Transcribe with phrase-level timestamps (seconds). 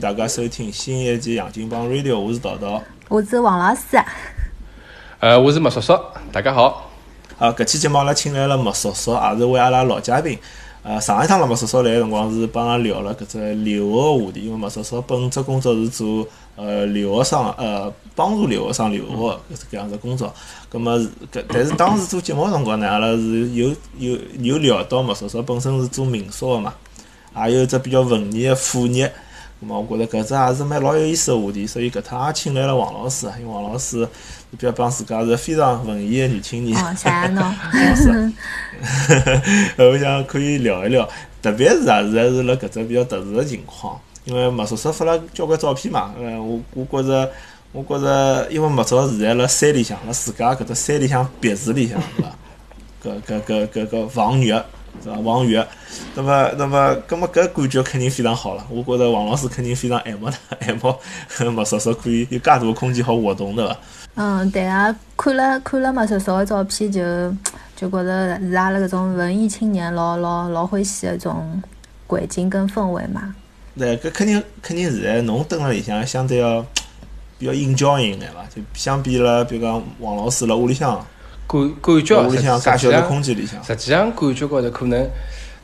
[0.00, 2.82] 迎大家收听新一期《杨金帮 Radio》，我是桃桃。
[3.10, 4.02] 我是王老师。
[5.18, 5.92] 呃，我是莫叔叔，
[6.32, 6.90] 大家好。
[7.38, 10.38] 啊，搿期节目阿拉请来了莫叔叔，也是为阿拉老嘉宾。
[10.82, 16.26] 呃，上一趟了莫叔叔来个辰光是帮阿拉聊了搿只留学个话题，因为莫叔叔本职工作是做
[16.56, 20.32] 呃留学生，呃帮助留学生留学搿只搿样子工作。
[20.70, 20.98] 葛末
[21.30, 26.72] 搿，但是当时做节目个辰光呢，阿拉是有有有聊到莫叔叔本身是做民宿个嘛，
[27.46, 29.12] 也有只比较文艺个副业。
[29.62, 34.08] 咁么，我觉着搿只也是蛮老有意思个话题，所以搿趟也请来了王老师，因为王老师
[34.50, 36.74] 比较帮自家是非常文艺个女青年。
[36.82, 38.32] 哦，谢谢侬。
[39.76, 41.06] 我想可以聊一聊，
[41.42, 47.30] 特别是啊，现在是辣搿只比较特殊个情况，因为莫叔叔发了交关照片嘛，呃，我我觉着，
[47.72, 52.34] 我觉着，因为莫叔现在辣山里向，辣自家搿只山里向别墅里向，是伐？
[53.04, 54.64] 搿搿搿搿搿房月。
[55.02, 55.16] 是吧？
[55.22, 55.66] 王源，
[56.14, 58.66] 那么，那么，搿么搿感觉肯定非常好了。
[58.68, 60.94] 我觉着王老师肯定非常爱慕他， 爱慕，
[61.50, 63.76] 莫叔叔可以有介大个空间好活动的。
[64.16, 67.00] 嗯，对啊，看了看了莫叔叔个照片，就
[67.76, 71.62] 就觉着是阿拉搿种文艺青年老老老欢喜搿种
[72.06, 73.34] 环境跟氛围嘛。
[73.78, 76.64] 对，搿肯定肯定是在侬蹲辣里向相对要
[77.38, 78.44] 比较应教一眼伐？
[78.54, 81.04] 就相比了，比如讲王老师辣屋里向。
[81.50, 85.10] 感感觉实际上，实际上感觉高头可能，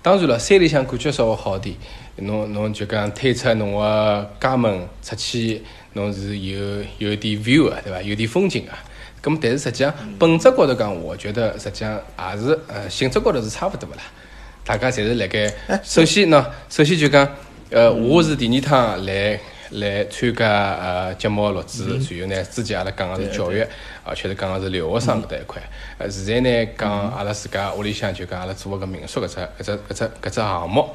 [0.02, 1.76] 当然了，山里向感觉稍微好点。
[2.16, 6.58] 侬侬就讲推出侬个家门出去，侬是有
[6.98, 8.02] 有点 view 啊，对伐？
[8.02, 8.74] 有点风景啊。
[9.22, 12.00] 咁么，但是实际上本质高头讲，我觉得实际上
[12.32, 14.02] 也是呃性质高头是差勿多个啦。
[14.64, 15.52] 大家侪是辣盖，
[15.84, 17.28] 首先喏，首先就讲，
[17.70, 19.38] 呃，我是第二趟来。
[19.70, 23.66] 来参加呃节目录制，然后呢，之前阿拉讲个是教育，
[24.04, 25.62] 而且是讲个是留学生搿搭一块。
[25.98, 30.88] 呃，现在呢，讲阿拉自家屋里向就讲阿拉做个民宿搿只搿只搿只搿只项目。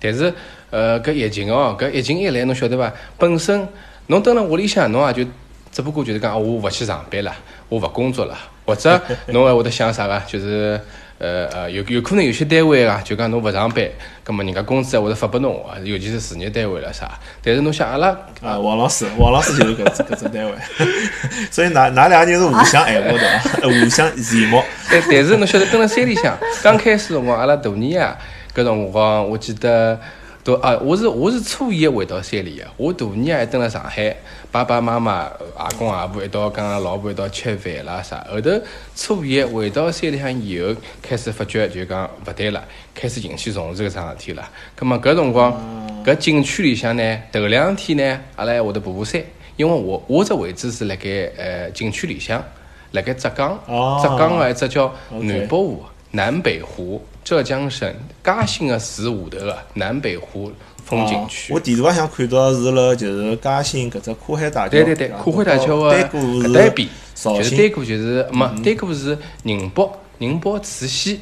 [0.00, 0.32] 但是
[0.70, 2.92] 呃，搿疫情哦，搿疫情一来，侬晓得伐？
[3.18, 3.68] 本身
[4.06, 5.30] 侬蹲辣屋里向，侬也就
[5.70, 7.34] 只不过就是讲，我勿去上班了，
[7.68, 10.20] 我勿工作了，或者 侬还会得想啥个？
[10.26, 10.80] 就是。
[11.22, 13.88] 呃呃，有有可能有些单位啊，就讲侬勿上班，
[14.24, 17.08] 葛么人家工资还会得发拨侬啊，尤其是事业单位了啥。
[17.44, 18.08] 但是侬想阿拉
[18.42, 20.52] 啊，王老师，王老师就是搿只搿只单位，
[21.48, 24.60] 所以㑚㑚两个人是互相爱慕的， 互相羡慕。
[24.90, 28.18] 但但是侬晓得，蹲辣山里向，刚开始辰光，阿拉大年啊，
[28.52, 30.00] 搿辰光我记得。
[30.44, 34.16] 都啊，我是我是初一回到山里个，我大年还蹲辣上海，
[34.50, 38.26] 爸爸妈妈、阿公阿婆一道，跟阿老婆一道吃饭啦啥。
[38.28, 38.50] 后头
[38.96, 44.50] 初一回到山里向以后，开始发觉就讲勿对了，开始引起重视搿桩事体了。
[44.74, 49.22] 葛末搿辰光，搿景区里向呢，头两天呢，阿拉还会得爬爬山，
[49.56, 52.42] 因为我我只位置是辣盖呃景区里向，
[52.90, 53.56] 辣盖浙江，
[54.02, 55.84] 浙江个一只叫南北湖。
[56.14, 60.52] 南北湖，浙江省嘉兴个市下头个南北湖
[60.84, 61.52] 风景区。
[61.52, 64.70] 我地图上看到是辣，就是嘉兴搿只跨海大桥。
[64.70, 71.20] 对对对，跨海大桥个搿单边，就是单过就是没单过是宁波，宁波慈溪。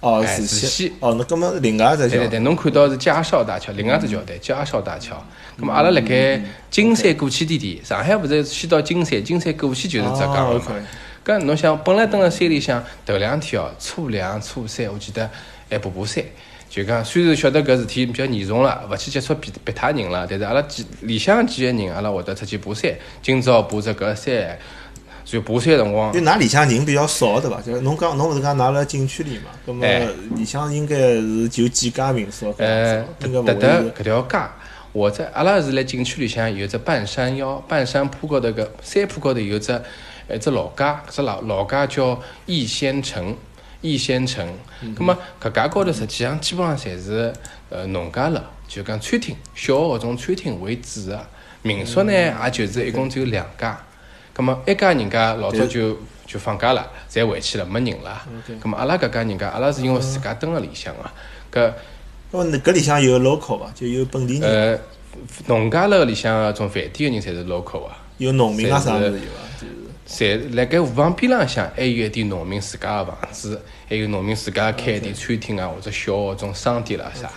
[0.00, 0.92] 哦，慈溪。
[1.00, 2.16] 哦，那搿么另外一只桥。
[2.16, 5.22] 对对对，侬看到是嘉绍大桥，另外一只桥对，嘉绍大桥。
[5.58, 10.64] 咁么阿拉辣盖金山过去点点，上海勿是先到金山，金山过去就是浙江了嘛。
[11.24, 15.28] 搿侬想，本来蹲辣山里向，头两天哦，初两、初三，我记得
[15.70, 16.22] 还爬爬山。
[16.68, 22.92] 就讲，虽然晓得搿事体比较严重了，勿去接触别别他人了，但是阿拉几里向几个人，阿拉会得出去爬山。
[23.22, 24.58] 今朝爬只搿山，
[25.24, 26.12] 就爬山辰光。
[26.12, 27.58] 因为㑚里向人比较少，对伐？
[27.62, 29.44] 就侬讲，侬勿是讲㑚辣景区里嘛？
[29.66, 29.86] 搿么
[30.36, 32.54] 里向应该是就几家民宿。
[32.58, 34.38] 呃，搭搭搿条街，
[34.92, 39.80] 我在阿拉是辣景区里向有只半山腰，半山坡高头个山坡高头有只。
[40.32, 43.36] 一只老家，搿只老老家叫逸仙城，
[43.80, 44.46] 逸仙城。
[44.96, 47.32] 咁么搿家高头实际上基本上侪是
[47.70, 51.26] 呃农家乐，就讲餐厅，小个搿种餐厅为主个。
[51.62, 53.80] 民宿呢，也就是一共只有两家。
[54.36, 55.96] 咁么一家人家老早就
[56.26, 58.20] 就放假了，侪回去了，没人了。
[58.62, 61.02] 咁么阿拉搿家人家，阿拉是因为自家蹲辣里向个。
[61.50, 61.72] 搿，
[62.32, 63.70] 搿搿里向有 local 伐？
[63.74, 64.50] 就有本地人。
[64.74, 64.78] 呃，
[65.46, 67.96] 农家乐里向种饭店个人侪是 local 啊。
[68.18, 69.40] 有农民啊啥子有啊？
[70.06, 70.14] 就是。
[70.14, 77.30] 在辣盖河旁边浪向，还有一点农民自家个房子，还有农民自家开点餐厅啊，或者小个种商店啦啥。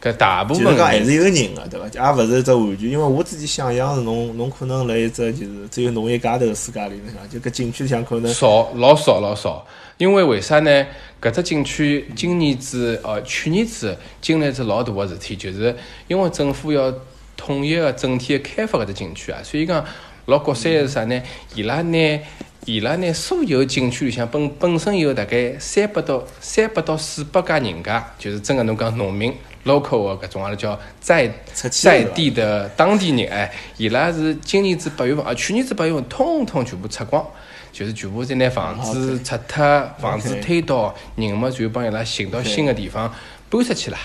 [0.00, 1.86] 搿大部分讲还是有人个，对伐？
[1.88, 9.66] 也勿是一只完全，因为我自己想象是侬，侬可能辣一只就是只有侬一家头世界里向，就搿景区里向可能少老少老少。
[9.96, 10.86] 因为为啥呢？
[11.20, 15.74] 搿只景区今年子哦，去年子经历一只老大个事体，就是
[16.06, 16.94] 因为政府要
[17.36, 19.84] 统一个整体个开发搿只景区啊，所以讲。
[20.28, 21.22] 老国三是啥呢？
[21.54, 22.20] 伊拉拿
[22.66, 29.34] 伊拉呢所有景区里向本本身有大概三百到三百到四百家人家，就是真个侬讲农民
[29.64, 37.26] local 个搿种阿拉叫在在地的当地人，哎，伊拉是今年子八月份啊，去年子八月份通通全部拆光。
[37.70, 43.12] 就是全部侪拿房子拆脱，房子推倒，人嘛就帮伊拉寻到新个地方
[43.48, 43.96] 搬出去了，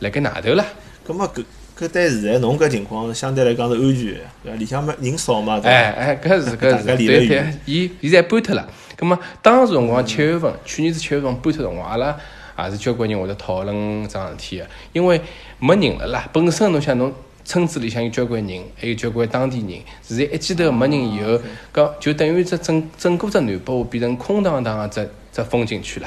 [0.00, 0.64] 辣盖外头了。
[1.06, 1.44] 咁么搿
[1.80, 4.58] 搿对现在侬搿情况相对来讲是安全的，对伐？
[4.58, 5.70] 里向嘛人少嘛，对伐？
[5.70, 8.68] 哎哎，搿是搿大是，家离得对对远，伊现在搬脱了。
[8.98, 12.14] 葛末当时辰光七月份，去年子七月份搬脱辰光，阿拉
[12.58, 15.18] 也是交关人会得讨论桩事体个，因为
[15.58, 16.28] 没人了啦。
[16.34, 17.10] 本身侬想侬
[17.46, 21.40] 村子里向有交关人，还有交关当地人，现在一记头没人以后，
[21.72, 26.06] 搿就等于只整整个只南北湖变成空荡荡个只只风景区了。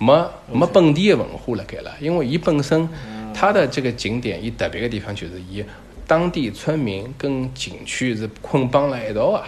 [0.00, 2.88] 没没本地个文化辣盖了，因为伊本身
[3.38, 5.64] 它的这个景点，伊特别个地方就是伊
[6.08, 9.46] 当地村民跟景区是捆绑辣一道啊，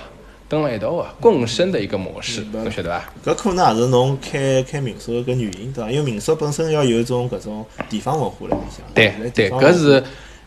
[0.49, 3.33] 蹲了一道啊，共生的一个模式，侬晓得伐？
[3.33, 5.91] 搿可能也是侬开开民宿的搿原因，对伐？
[5.91, 8.87] 因为民宿本身要有一种搿种地方文化辣里向。
[8.95, 10.01] 对对，搿是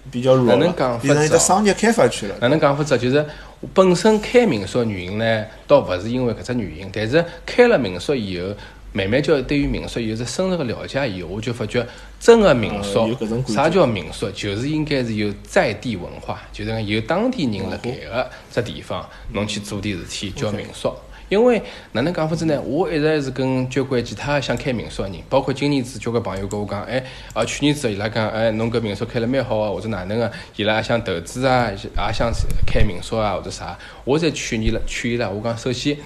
[0.09, 2.35] 比较弱了哪能讲法变成一个商业开发区了。
[2.39, 2.97] 哪能讲法子？
[2.97, 3.25] 就是
[3.73, 8.47] 本身开民宿的原因呢，倒勿是因为搿只原因，但是开了民宿以后，
[8.93, 11.85] 慢慢叫对于民宿有只深入个了解以后，我就发觉
[12.19, 13.09] 真个民宿
[13.47, 19.03] 啥叫民宿，就是应该是有在地文化，就是讲有当地人辣盖个只地方，
[19.33, 20.93] 侬去做点事体叫民宿。
[21.29, 21.59] 因为
[21.93, 22.61] 哪能讲法子呢？
[22.61, 27.03] 我一直是跟交关其他想开民宿个人，包括今年子交关朋友跟我讲，哎，
[27.33, 32.31] 啊，去年子伊拉讲，哎，侬搿民宿开了蛮好啊，或者哪能个，伊拉也想投资啊，也想
[32.67, 33.75] 开民宿啊，或者啥。
[34.03, 35.97] 我侪劝伊拉，劝伊拉，我讲，首先，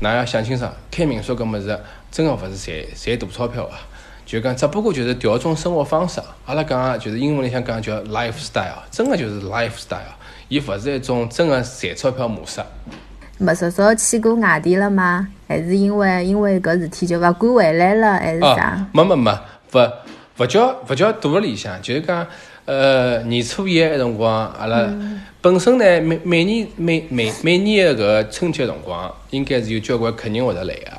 [0.00, 1.78] 㑚要想清爽，开民宿搿物事
[2.12, 3.80] 真个勿是赚赚大钞票啊。
[4.24, 6.26] 就讲，只不过就是调种生活方式啊。
[6.46, 9.98] 阿拉讲啊，就是英文里向讲叫 lifestyle，真个就是 lifestyle，
[10.48, 12.60] 伊勿是一种真个赚钞票模式。
[13.38, 15.26] 没叔叔去过外地了吗？
[15.48, 19.32] 还是因为因为搿事体就勿敢回来了，还是啥哦？，没没没，
[19.72, 19.92] 勿
[20.38, 22.24] 勿叫勿叫躲辣里向，就是讲，
[22.64, 24.88] 呃，年初一个辰光，阿拉
[25.40, 30.90] 本身呢，每每年每每每年个搿春节辰光，应该是有交关客人会得来个，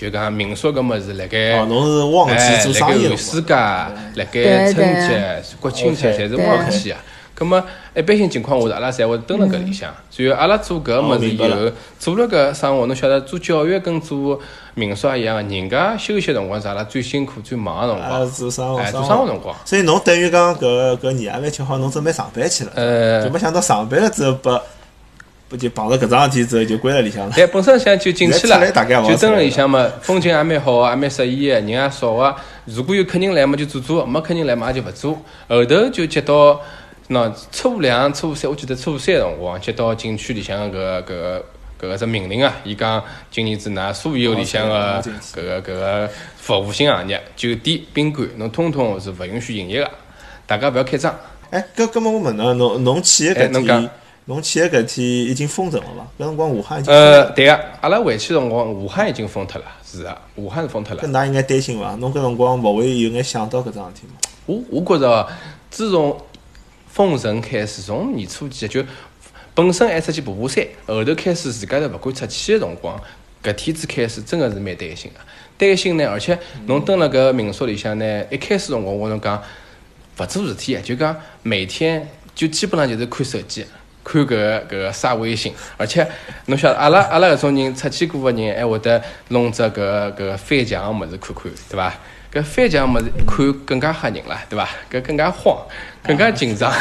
[0.00, 1.58] 就讲民宿搿物事辣盖。
[1.58, 6.98] 哦，侬是旺季哎，做辣盖生意的寒暑假，辣盖对春对节、国庆节侪是旺季啊。
[7.32, 7.64] 葛么
[7.96, 9.90] 一般性情况下头，阿拉侪会蹲辣搿里向。
[10.10, 14.38] 随后阿拉做搿个物事以后，做了搿生活，侬晓得做教育跟做
[14.74, 18.30] 民宿也一样个，人家休息辰光是阿拉最辛苦、最忙个辰啊，光。
[18.30, 19.56] 做生活，哎，做生活辰光。
[19.64, 24.50] 所以侬等于讲搿搿年夜饭吃好，侬准备上班去了，呃就没想到上班了之后不
[25.50, 27.34] 不就碰着搿桩事体之后就关在里向了。
[27.36, 32.36] 但本身想就进去了，就蹲辣勿好出来里向嘛，风景也蛮好个，也蛮适意个，人也少个。
[32.66, 35.20] 如果有客人来嘛就做做，没客人来嘛也就勿做。
[35.48, 36.60] 后头就接到
[37.08, 41.44] 喏初两、初三，我记得初三辰光接到景区里向个搿个
[41.80, 45.02] 搿个只命令啊，伊讲今年子㑚所有里向个
[45.34, 49.90] 搿个搿个服务性行业、酒店、宾馆，侬通通是勿允许营业个，
[50.46, 51.12] 大家勿要开张。
[51.50, 53.90] 哎，搿搿么我问侬，侬侬去的搿哎
[54.30, 55.86] 侬去的搿天已经封城了
[56.16, 56.24] 伐？
[56.24, 61.10] 搿辰光武汉已经封呃，了，对个，阿拉回去辰光，武汉已经封脱了，是啊，武汉是封脱了搿。
[61.10, 61.96] 㑚应该担心伐？
[61.96, 64.14] 侬搿辰光勿会有眼想到搿桩事体吗？
[64.46, 65.28] 我我觉着，
[65.68, 66.16] 自从
[66.86, 68.84] 封城开始，从年初几就
[69.52, 73.02] 本身还出去爬爬山，后头开始自家头勿敢出去的辰光，
[73.42, 75.18] 搿天子开始真个是蛮担心个。
[75.58, 79.42] 担心呢，而且侬蹲辣搿民宿里向呢，一开始辰光我跟侬讲，
[80.20, 83.66] 勿做事体，就讲每天就基本上就是看手机。
[84.02, 86.06] 看搿个搿个刷微信，而且
[86.46, 91.94] 侬晓得，阿拉阿拉搿种人出去过个人，还会得弄只搿个搿个翻墙个物事看看，对伐？
[92.32, 94.68] 搿翻墙物事一看更加吓人了，对伐？
[94.90, 95.56] 搿更加慌，
[96.02, 96.72] 更加紧张，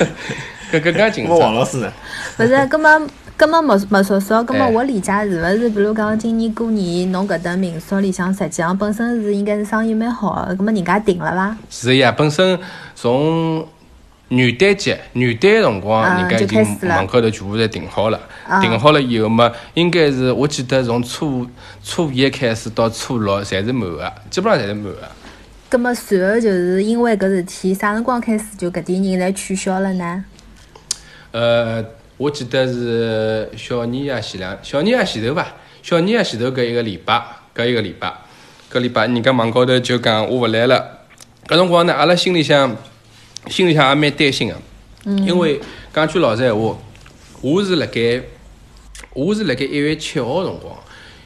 [0.72, 1.54] 搿更加紧那么王张。
[1.54, 1.92] 老师呢？
[2.38, 11.56] 勿是，搿么搿么没没说说，搿么哎我理解是勿是，比如讲今年过年侬搿搭民宿里向实际上本身是应该是生意蛮好个，葛么人家订了伐？
[11.68, 12.56] 是呀，本身
[12.94, 13.66] 从
[14.36, 18.20] 元旦节、元旦辰光，啊人家已经就开始了门口头全部侪订好了。
[18.46, 21.46] 啊订好了以后嘛，应该是我记得从初
[21.82, 25.08] 初一开始到初六，侪是满个，基本上侪是满个。
[25.68, 30.24] 葛么随后就是因为搿事体，啥辰光开始就搿点人来取消了呢？
[31.32, 31.84] 呃，
[32.16, 37.20] 我记得是小年夜前两，小年夜前头吧，小年夜前头搿一个礼拜，
[37.56, 38.12] 搿一个礼拜，
[38.72, 41.00] 搿礼拜人家网高头就讲我勿来了。
[41.46, 42.76] 搿辰光呢，阿拉心里向
[43.48, 44.56] 心里向也蛮担心个，
[45.22, 45.60] 因为
[45.92, 46.76] 讲句老实闲话，
[47.40, 48.22] 我是辣盖
[49.12, 50.76] 我是辣盖一月七号辰光，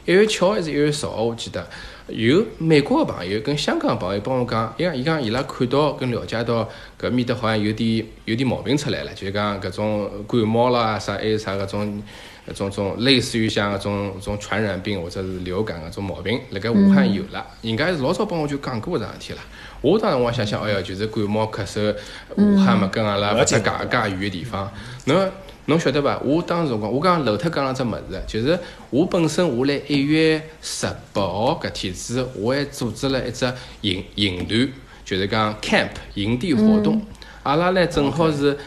[0.05, 1.67] 一月七号还是一月十号，我记得。
[2.09, 6.67] 有美国个朋友跟香港个朋友帮我讲，伊讲伊讲伊拉看到跟了解到
[6.99, 12.01] 搿面搭好像有点有点毛病出来了，就是讲搿种感冒啦啥，还有啥搿种
[12.49, 19.39] 搿种种类似于像搿种种传染病或者是流感搿种毛病，辣盖武汉有了，人家是老早帮我就讲过搿桩事体了。
[19.81, 21.95] 我当时我想想，哎哟，就是感冒咳嗽，
[22.35, 24.69] 武汉嘛跟阿拉勿搭界介远个地方，
[25.05, 25.31] 侬
[25.65, 26.19] 侬晓得伐？
[26.19, 28.59] 我当时辰光，我刚漏脱讲了只物事，就是
[28.89, 33.45] 我本身我辣一月十八号搿天子，我还组织了一只
[33.81, 34.69] 营营团，
[35.05, 37.01] 就是讲 camp 营地活动。
[37.43, 38.57] 阿拉呢正好是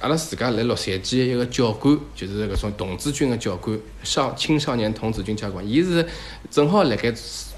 [0.00, 6.06] 阿拉自家辣洛杉矶一个教官，就是搿种童子军个教官，少青少年童子军教官，伊是
[6.50, 7.12] 正好辣盖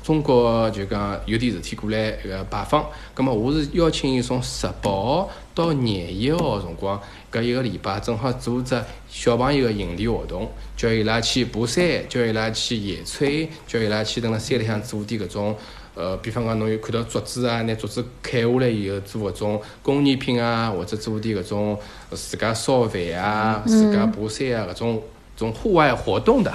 [0.08, 6.98] 中国就讲有点事体过来搿个拜访，葛末我是邀请伊从十八号到廿一号个辰光，
[7.30, 15.54] 搿一个礼拜正好做只小朋友个营地活动，叫伊拉去爬山，叫伊拉去野炊，叫伊拉去蹲辣山里向做点搿种。
[15.94, 21.78] 呃，比方讲，侬有看到竹子啊，拿竹子砍下来以后做搿种工艺品啊，或者做点搿种
[22.12, 25.02] 自家烧饭啊、自家爬山啊搿种
[25.36, 26.50] 种户外活动的。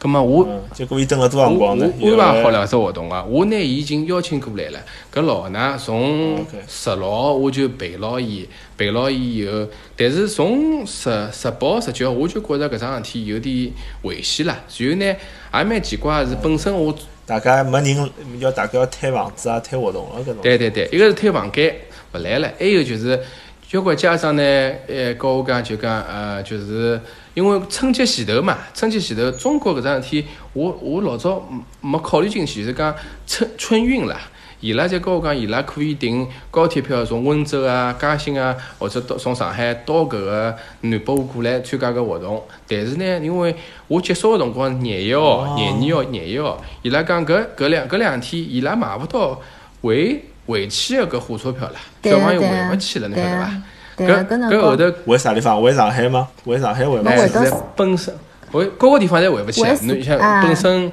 [0.00, 1.86] 葛末我结果伊等了多辰光呢？
[2.00, 4.80] 我安排好两只活动啊，我拿伊已经邀请过来了。
[5.14, 13.70] 搿老呢从十六号我就陪牢伊，陪牢伊以后，但是从十十八号、十九号我就觉着搿桩事体有点
[14.02, 14.58] 危险了。
[14.78, 16.94] 然后呢，也蛮奇怪是本身我。
[17.26, 20.38] 大家没人要，大家要推房子啊，推活动了搿种。
[20.42, 21.72] 对对对，一个是推房间
[22.12, 23.22] 勿来了，还有就是
[23.70, 24.42] 交关家长呢，
[24.88, 27.00] 呃，跟我讲就讲，呃，就是
[27.34, 31.48] 因为春节前头嘛，春节前头中国搿桩事体，我我老早
[31.80, 32.92] 没考虑进去，就是讲
[33.28, 34.22] 春春运啦。
[34.58, 42.42] 伊拉在跟我讲，伊拉可以订高铁票，从温州啊、嘉兴啊，或者到从上海到搿个南北湖过来参加搿活动。
[42.66, 43.54] 但是呢，因为
[43.86, 49.40] 我结束个辰光廿一号、廿二号、廿一号，伊拉讲搿搿两搿两天，伊拉买勿到
[49.80, 53.52] 回回去个搿火车票了，小朋友回勿去了，侬晓得伐？
[53.96, 55.62] 搿搿后头回啥地方？
[55.62, 56.28] 回上海吗？
[56.44, 57.28] 回上海回勿去？
[57.28, 58.14] 在本身
[58.50, 60.92] 回各个地方侪回勿去，侬像本身。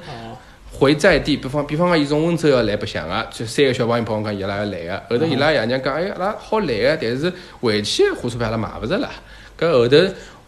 [0.78, 5.02] 回在地，比方比方讲，伊从温州要来白相个，就三个小朋友帮我讲，伊拉要来个。
[5.10, 9.10] 后头伊拉爷娘讲，哎，阿拉好来个，但是回去火车票阿拉买勿着了。
[9.58, 9.96] 搿后头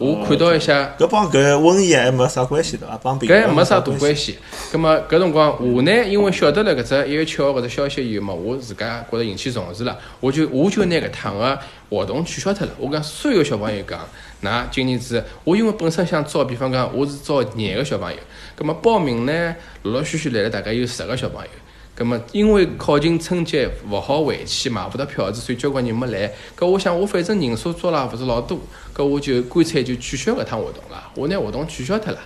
[0.00, 2.98] 我看到一下，搿帮搿瘟疫还没啥关系对伐？
[3.02, 4.38] 帮病搿没啥大关系。
[4.72, 11.58] 葛末搿辰光我呢，因为晓得了搿只一月七号搿只消息以后嘛，我自家觉着引起重视了，我就我就拿搿趟个
[11.90, 12.72] 活动取消脱了。
[12.78, 14.00] 我讲所有小朋友讲，
[14.42, 18.18] 㑚今年子，我因为本身想招，比方讲我是招廿个小朋友。
[18.58, 21.50] 咁么报名呢，陆陆续续来了，大概有十个小朋友。
[21.98, 26.32] 咁么因为靠近春节，勿好回去，买勿到票子，所以交关人没来。
[26.58, 28.58] 搿我想，我反正人数招了勿是老多，
[28.94, 31.10] 搿我就干脆就取消搿趟活动了。
[31.14, 32.18] 我拿活动取消脱了，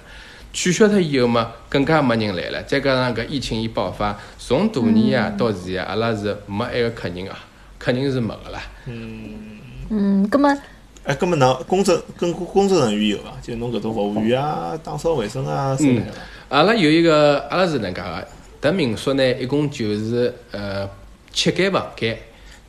[0.52, 2.62] 取消脱以后嘛，更加没人来了。
[2.64, 7.38] 再加上搿疫情一爆发，从大年啊到现在，阿拉是没一个客人啊，
[7.78, 8.62] 客人是没个啦。
[8.86, 9.58] 嗯
[9.90, 10.56] 嗯，咁么。
[11.04, 13.32] 哎，搿么侬工作跟工作人员有伐？
[13.42, 16.06] 就侬搿种服务员啊、打扫卫生啊之类的。
[16.48, 18.26] 阿拉有一个，阿拉是能介个。
[18.62, 20.88] 迭民宿呢，一共就是呃
[21.30, 22.18] 七间房间，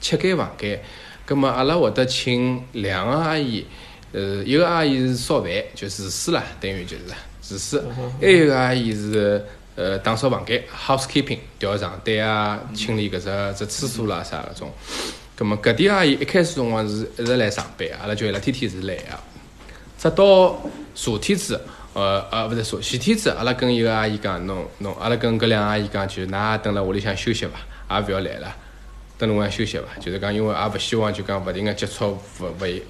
[0.02, 0.78] 七间房间。
[1.26, 3.66] 葛么阿拉会得请两个阿姨，
[4.12, 7.04] 呃，一个阿姨是烧饭，就厨师啦，等于就是
[7.42, 7.84] 厨师。
[8.22, 9.44] 还有一个阿姨是
[9.76, 14.72] 呃打扫房间，housekeeping，调床单啊，清理搿只只厕所啦啥搿种。
[15.38, 19.04] 咁么，搿点阿姨一开始辰光是一直来上班，阿拉叫伊拉天天是来个。
[19.98, 20.62] 直到
[20.94, 21.60] 昨天子，
[21.94, 28.56] 呃呃，勿是昨前天子，阿拉跟一个阿姨讲，侬侬，阿拉跟搿两个阿姨讲，就㑚等辣屋里向休息伐，也勿要来了，
[29.18, 29.86] 等辣屋里向休息伐。
[30.00, 32.82] 就是讲，因为也勿希望就讲勿停个接触，勿勿，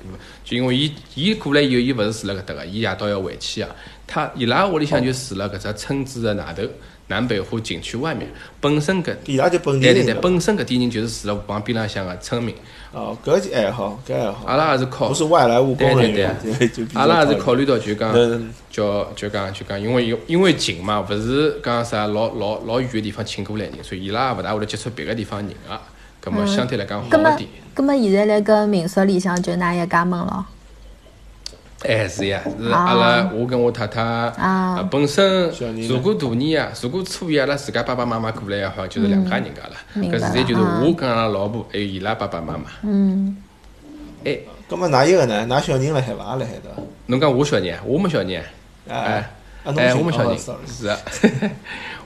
[0.44, 3.70] 就因为伊伊过来以后，伊勿是住辣搿搭个，伊夜到要回去啊。
[4.08, 6.64] 他伊拉屋里向就住辣搿只村子个外头。
[7.08, 8.28] 南北湖景区外面，
[8.60, 12.56] 本身搿伊拉就本地人，对对对，本身搿点人就是住辣旁边浪向个村民。
[12.92, 14.44] 哦，搿是爱好，搿爱好。
[14.48, 16.36] 阿拉也是考，不是外来务工人员。
[16.42, 18.12] 对对对， 阿拉也是考虑到就讲，
[18.72, 25.80] 叫就讲就讲，因为因因为近嘛，勿是讲啥老老老远个地方请过来人，所以伊拉也勿大会得接触别个地方人个，
[26.26, 27.48] 搿么相对来讲好点。
[27.76, 30.46] 搿么现在辣搿民宿里向就㑚一家门咯。
[31.84, 35.52] 哎，是呀，是阿拉，我跟我太太，啊，本身
[35.88, 39.76] 如果大年啊，如果初一阿拉自家爸爸妈妈过来也好，就是两家人家了。
[39.96, 42.64] 搿现在就是我跟阿拉老婆还有伊拉爸爸妈妈。
[42.82, 43.38] 嗯。
[44.24, 45.46] 哎，搿么哪一个呢？
[45.48, 46.24] 㑚小人辣海伐？
[46.24, 46.82] 辣海对伐？
[47.06, 48.44] 侬讲我小人，我没小人。
[48.90, 49.30] 哎，
[49.66, 50.40] 哎，我没小人。
[50.66, 50.98] 是啊，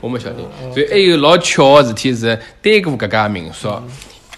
[0.02, 0.38] 我没小人。
[0.74, 3.70] 所以还有老巧个事体是，单过搿家民宿，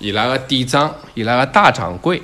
[0.02, 2.22] 伊拉个店长，伊拉个大掌柜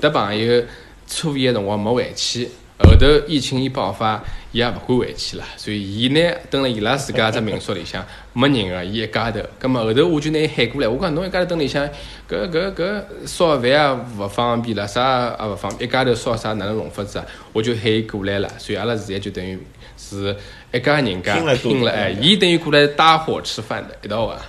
[0.00, 0.64] 的朋友。
[1.12, 2.48] 初一个辰光没回去，
[2.78, 4.22] 后头疫情一爆发，
[4.52, 9.40] 伊也勿敢回去了，所以伊呢蹲辣伊拉自家只民宿里向没人个，伊一家头。
[9.58, 11.84] 葛末后头我就拿伊喊过来，我讲侬一家头蹲里向，
[12.28, 17.26] 搿搿搿烧饭也勿方便了，啥也勿方便，一家头烧啥哪能弄法子啊？
[17.52, 19.58] 我就喊伊过来了，所以阿拉现在就等于
[19.98, 20.36] 是
[20.72, 24.40] 一家人家拼了过拼了，哎，伊等于过来搭伙吃饭的，一道啊。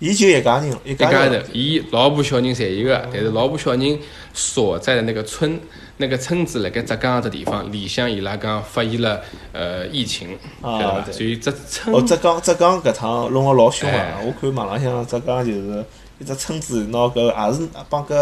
[0.00, 3.98] 伊就一家人，一一家头头，，伊老婆小人侪有个，但是老婆小人
[4.32, 5.60] 所在的那个村，
[5.98, 9.20] 那个村子辣盖浙江这地方，里向伊拉讲发现了
[9.52, 10.30] 呃疫情，
[10.62, 11.12] 啊晓得伐？
[11.12, 13.98] 所以这村哦，浙江浙江搿趟弄个老凶哎。
[13.98, 14.18] 啊！
[14.24, 15.84] 我看网浪向浙江就是
[16.18, 18.14] 一只村子拿搿也是帮搿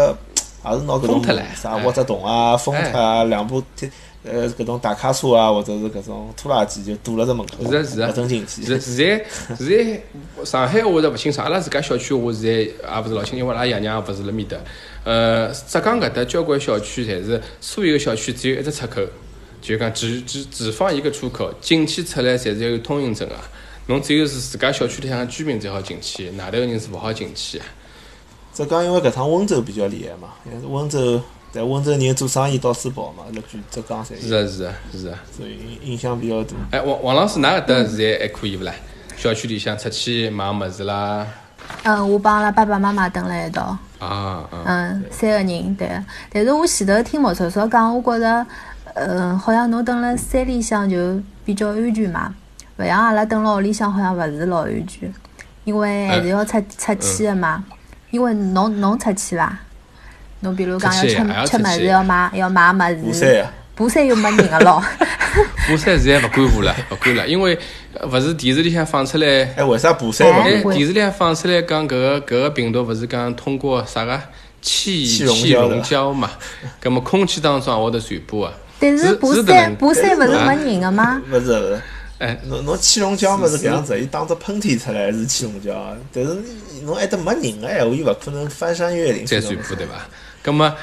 [0.65, 1.23] 也是拿搿种
[1.55, 3.89] 啥挖只洞啊、封脱啊，两部铁
[4.23, 8.63] 呃搿种大卡车啊，或者是搿种拖拉机就堵辣只门口，是啊是啊勿准进去。
[8.63, 9.25] 现现在
[9.57, 9.67] 现
[10.37, 12.73] 在上海我是勿清爽，阿拉自家小区我现在也
[13.03, 14.57] 勿是老清，因为阿拉爷娘也勿是辣面搭。
[15.03, 19.01] 呃，浙江搿搭交关小区侪是所有个小区只有一只出口，
[19.61, 23.37] 就讲只只只放一个出口，进去出来侪是要有通行证啊。
[23.87, 27.63] 侬只有是自家小区里向的居民才好进去，外头个人是勿好进去的。
[28.53, 31.19] 浙江因为搿趟温州比较厉害嘛，因为温州
[31.51, 35.19] 在温州人做生意到处跑嘛，辣全浙江侪有，是啊是啊是啊。
[35.35, 36.55] 所以影响比较大。
[36.71, 38.71] 哎，王王老师，㑚搿搭现在还可以勿啦？
[39.17, 41.25] 小区里向出去买物事啦？
[41.83, 44.63] 嗯，我帮阿拉爸爸妈妈蹲辣一道，啊啊。
[44.65, 45.89] 嗯，三个人对。
[46.31, 48.45] 但是我前头听莫叔叔讲，我觉着，
[48.93, 52.33] 嗯，好像侬蹲辣山里向就比较安全嘛，
[52.77, 55.11] 勿像阿拉蹲辣屋里向好像勿是老安全，
[55.63, 57.63] 因为还是要出出去的嘛。
[58.11, 59.59] 因为侬侬出去伐？
[60.41, 61.01] 侬比如讲要
[61.45, 64.83] 吃吃物事要买要买物爬事山，啊，爬山又没人个咯。
[65.67, 67.57] 爬山现在勿敢爬了， 勿敢了，因为
[67.93, 70.61] 呃勿是电视里向放出来，哎，为啥爬山勿哎，敢？
[70.63, 74.19] 会电视里向放出来讲搿个搿个病毒勿是讲通过啥个
[74.61, 76.31] 气气溶胶嘛，
[76.79, 78.53] 葛么空气当中也会得传播啊。
[78.79, 81.21] 但是是爬山是的能爬山勿是啊没人个吗？
[81.29, 81.81] 勿是勿是。
[82.19, 86.35] 哎，侬侬气溶胶勿是搿样子，伊打只喷嚏出来是气溶胶，但是
[86.83, 89.93] 侬埃搭没人个闲话，伊勿可能翻山越岭再传播对伐？
[90.41, 90.73] 葛么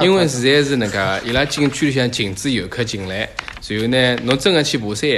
[0.00, 3.28] 因为现在是能介， 伊拉景区里向禁止游客进来，
[3.68, 5.08] 然后呢，侬真个去爬山，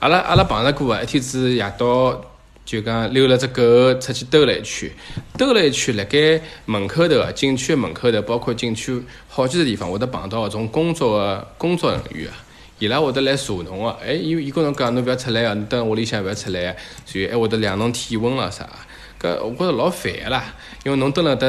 [0.00, 2.20] 阿拉阿拉碰着过啊，一天子夜到
[2.64, 3.62] 就讲溜了只狗
[4.00, 4.90] 出去兜了一圈，
[5.38, 12.34] 兜了一圈，辣盖门口头啊，景区的门口头，包括景区好几个地方，会得碰到搿种工作个工作人员啊。
[12.78, 16.76] 伊拉会得来查侬个，哎，伊伊跟侬讲侬勿要出来啊，侬蹲屋里向勿要出来啊，
[17.14, 18.68] 然后还会得量侬体温咯啥，
[19.18, 21.46] 搿我觉着老烦个啦，因为侬蹲辣搭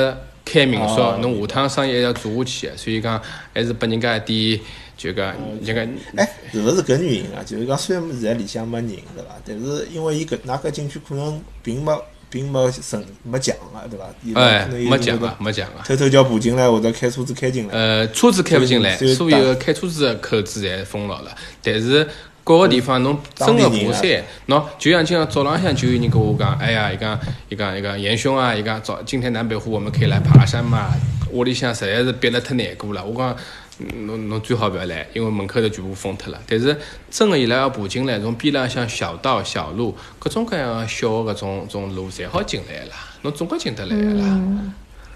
[0.49, 3.21] 开民宿，哦侬下趟生意还要做下去的，所以讲
[3.53, 4.60] 还是拨人家一点
[4.95, 5.73] 就讲人家
[6.15, 7.43] 哎，是勿是搿原因啊？
[7.45, 9.36] 就是讲虽然现在里向没人对伐？
[9.45, 11.91] 但是因为伊搿㑚搿景区可能并没
[12.29, 14.05] 并没审没墙啊，对伐？
[14.23, 17.73] 伊拉哎没讲那个啊没讲啊，偷偷叫爬进来或者开车子开进来。
[17.73, 21.36] 呃，车子开勿进来，所有个开车子的口子侪封牢了。
[21.62, 22.07] 但是
[22.47, 30.88] 各个地方侬真个爬山，喏，就像今朝早浪向就有人跟我讲，哎呀，伊讲伊讲伊讲严兄啊，伊讲早今天南北湖我们可以来爬山嘛。
[31.33, 33.36] 屋里向实在是憋了太难过了，我讲。
[33.79, 36.41] 嗯侬侬最好勿要来，因为门口头全部封脱了。
[36.47, 36.75] 但是
[37.12, 42.95] 真个伊拉要爬进来，从边浪向小道、小路，各种各样个小个搿种种路，侪好进来啦。
[43.21, 44.23] 侬总归进得来个啦。
[44.25, 44.73] 嗯，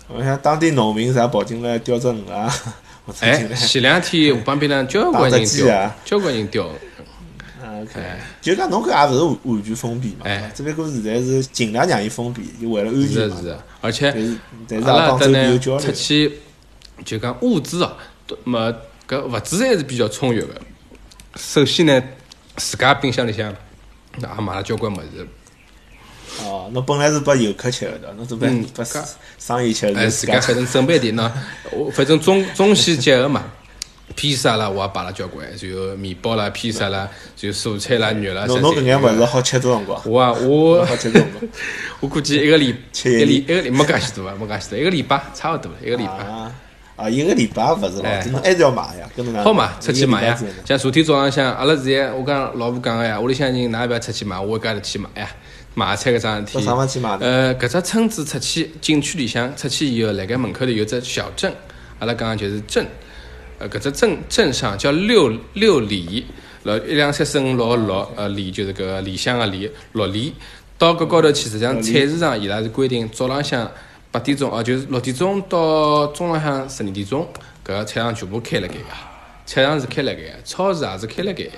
[0.10, 2.54] 我想当地农民啥跑进来钓只鱼啊，
[3.22, 3.56] 哎进，来。
[3.56, 6.70] 前两天河浜边浪交关人钓啊，交关人钓。
[7.82, 14.12] 啊，OK，哎就讲侬搿也勿是完完全封闭嘛，哎只不过现在是尽量让伊封闭，就为了安全是的，而且
[14.68, 15.78] 但是阿拉搭也帮周边有呢交。
[15.80, 16.40] 出去
[17.04, 17.94] 就讲物资啊，
[18.28, 18.74] 都么
[19.08, 20.62] 搿物资还是比较充裕的。
[21.36, 22.04] 首先呢，
[22.58, 23.54] 自家冰箱里向
[24.18, 25.28] 也买了交关物事，
[26.44, 28.14] 哦，侬本来是拨游客吃的？
[28.18, 29.04] 侬准备嗯拨搿
[29.40, 31.32] 生意吃哎，的，自家反正准备点呢，
[31.72, 33.44] 我反正中中西结合嘛。
[34.16, 40.02] 披萨啦，我也摆了交关，然后面包啦、披萨啦，然后蔬菜啦、肉啦，侬侬搿眼物有事好吃多辰光？
[40.06, 41.50] 我啊，我好吃多辰光？
[42.02, 46.26] 我估计一个礼吃一一礼一个礼没介许多啊，没介许多，一个礼拜差勿多，一个礼拜。
[46.26, 46.54] 啊
[46.98, 49.44] 啊，一个礼拜勿是哎老，侬还是要买呀，跟侬讲。
[49.44, 50.40] 好嘛，出去买呀。
[50.66, 55.28] 像昨天早浪向，阿拉现在我讲老婆讲个呀，屋里向人㑚勿要出去买，我一家头去买呀，
[55.74, 56.68] 买菜搿桩事体。
[57.22, 61.52] 呃，搿只村子出去景区里向出去以后，辣盖门口头有只小镇，
[61.98, 62.86] 阿拉讲就是镇。
[63.62, 66.26] 呃，搿只镇镇上叫六六里，
[66.64, 70.34] 六一两三四五六个六，呃，里就是搿个里向个里，六里。
[70.80, 73.70] 到搿高头去，实际上菜市场伊拉是规定早浪向
[74.10, 77.28] 八点钟，哦，就是六点钟到中浪向十二点钟，
[77.64, 78.86] 搿菜场全部开了盖个。
[79.46, 81.52] 菜场是开了盖个，超市也是开了盖个，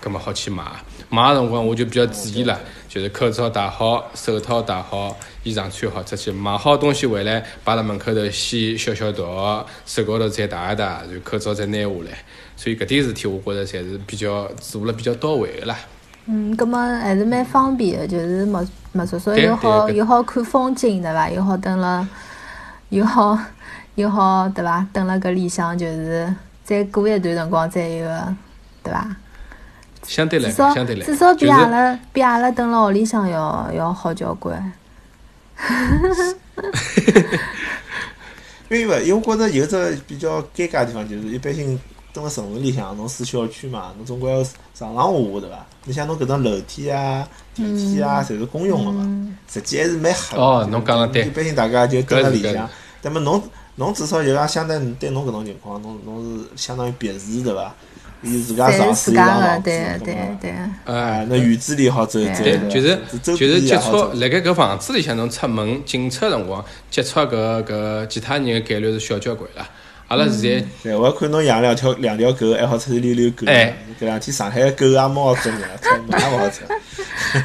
[0.00, 0.62] 葛末好去买。
[1.10, 6.30] 买个辰光我就比较注意了，就是口罩戴好，手套戴好，衣裳穿好出去。
[6.30, 9.24] 买好东西回来，摆辣门口头先消消毒，
[9.84, 12.16] 手高头再戴一戴，然后口罩再拿下来。
[12.56, 15.76] 所以搿点事体，我觉着侪是比较做了比较到位个啦。
[16.26, 21.28] 嗯，葛么还是蛮方便的，就是没没说说对又好又好看风景，对伐？
[21.28, 22.06] 又好等了，
[22.90, 23.36] 又好
[23.96, 24.86] 又好对伐？
[24.92, 28.36] 等辣搿里向就是再过一段辰光再有个
[28.84, 29.16] 对伐？
[30.10, 34.72] 相对来至少讲，相对来至少比阿拉比阿拉等了屋里向要要好交关。
[38.68, 41.78] 因为勿，因为我觉着有只比较尴尬的地方，就是一般性
[42.12, 45.08] 蹲辣城市里向，侬住小区嘛，侬总归要上上下下
[45.40, 45.66] 对伐？
[45.84, 50.42] 你像侬搿种楼梯啊、电梯啊，侪是公用个嘛，嗯实际还是蛮黑的。
[50.42, 52.68] 哦侬讲得对一般性大家就蹲辣里向，
[53.02, 53.40] 那么侬
[53.76, 57.72] 侬至少就讲相对对侬搿种情况，侬侬是相当于别墅对伐？
[58.22, 60.50] 伊自家侪上是自家个，水上房子，对对对。
[60.94, 69.66] 啊，那院子里好走走，就是就是接触辣盖搿房子里向，侬出门进出个辰光，接触搿搿其他人个概率是小交关了。
[70.08, 73.46] 阿拉现在对，我看侬养两条两条狗，还好出去遛遛狗。
[73.46, 76.64] 哎，搿两天上海的狗啊猫也多了，出门也勿好出。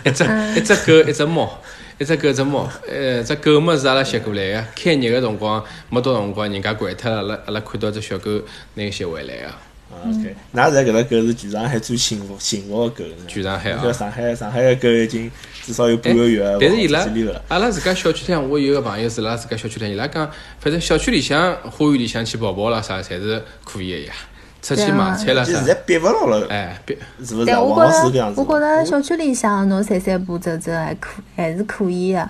[0.03, 0.23] 一只
[0.59, 1.61] 一只狗一只猫，
[1.99, 8.31] 一只狗一只猫，呃，只狗么是阿拉吸过来个，开业个辰光没多辰光，人家关脱了，阿拉阿拉看到只小狗
[8.73, 9.53] 拿伊吸回来个。
[9.91, 13.25] 啊，OK，㑚现在搿只狗是全上海最幸福幸福的狗呢。
[13.27, 15.31] 全上海啊搿上海上海的狗已经
[15.63, 17.05] 至少有半个月但是伊拉。
[17.47, 24.13] 阿拉自家小区里向，我有个朋友是拉自家小区里向，伊拉讲，反正小区里向花园里向去跑跑啦啥，侪是可以个呀。
[24.61, 27.45] 出去买菜啦啥就现，在憋勿牢了，哎，憋是勿是？
[27.45, 28.45] 对，我王老师觉着搿样，子我。
[28.47, 32.27] 觉着小区里向侬散散步走走还可还是可以的，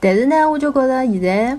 [0.00, 1.58] 但是呢，我就觉着现在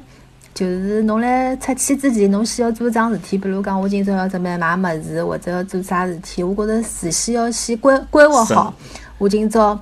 [0.62, 8.71] 就是侬辣出去之前，侬先要做一桩事体，比如讲我今朝要准备买物事或者要做啥事体，我觉着事先要先规规划好。
[9.17, 9.80] 我今朝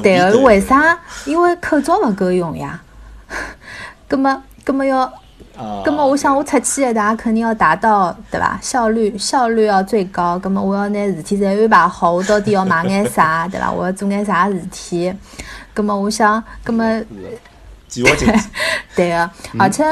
[0.00, 0.96] 对个，为啥？
[1.26, 2.80] 因为口罩勿够用呀。
[4.06, 5.00] 葛么，葛么要
[5.56, 8.56] 啊，咁么，我想我出去一趟肯定要达到，对伐？
[8.62, 10.38] 效率效率要最高。
[10.38, 13.72] 葛么，我要拿事体侪安排好，我到底要买眼啥，对伐？
[13.72, 15.12] 我要做眼啥事体？
[15.74, 17.02] 葛么，我想，葛么，
[17.90, 18.38] 计划经济。
[18.96, 19.84] 对个，而且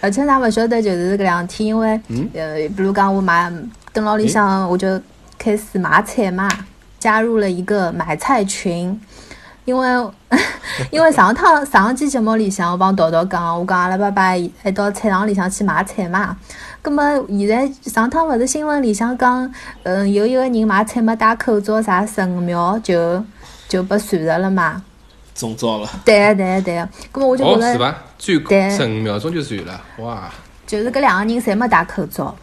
[0.00, 2.00] 而且，㑚勿晓得，就是搿两天，因为
[2.34, 3.50] 呃，比如讲我买
[3.92, 5.00] 蹲牢里向，我就
[5.38, 6.48] 开始买菜嘛，
[6.98, 9.00] 加入了一个买菜群。
[9.66, 10.10] 因为
[10.90, 16.36] 因为上趟上期节目里向，我帮桃桃讲，我讲阿拉爸爸一到菜场里向去买菜嘛。
[16.82, 23.22] 葛么现在上趟勿是新闻里向讲，嗯，有一个人买菜没戴口罩，啥十五秒就
[23.68, 24.82] 就被传着了嘛。
[25.40, 26.88] 中招了，对个对个对个。
[27.10, 27.98] 葛么我就觉哦，是着，伐？
[28.18, 30.30] 最对十五秒钟就算了，哇！
[30.66, 32.36] 就是搿两个人侪没戴口罩，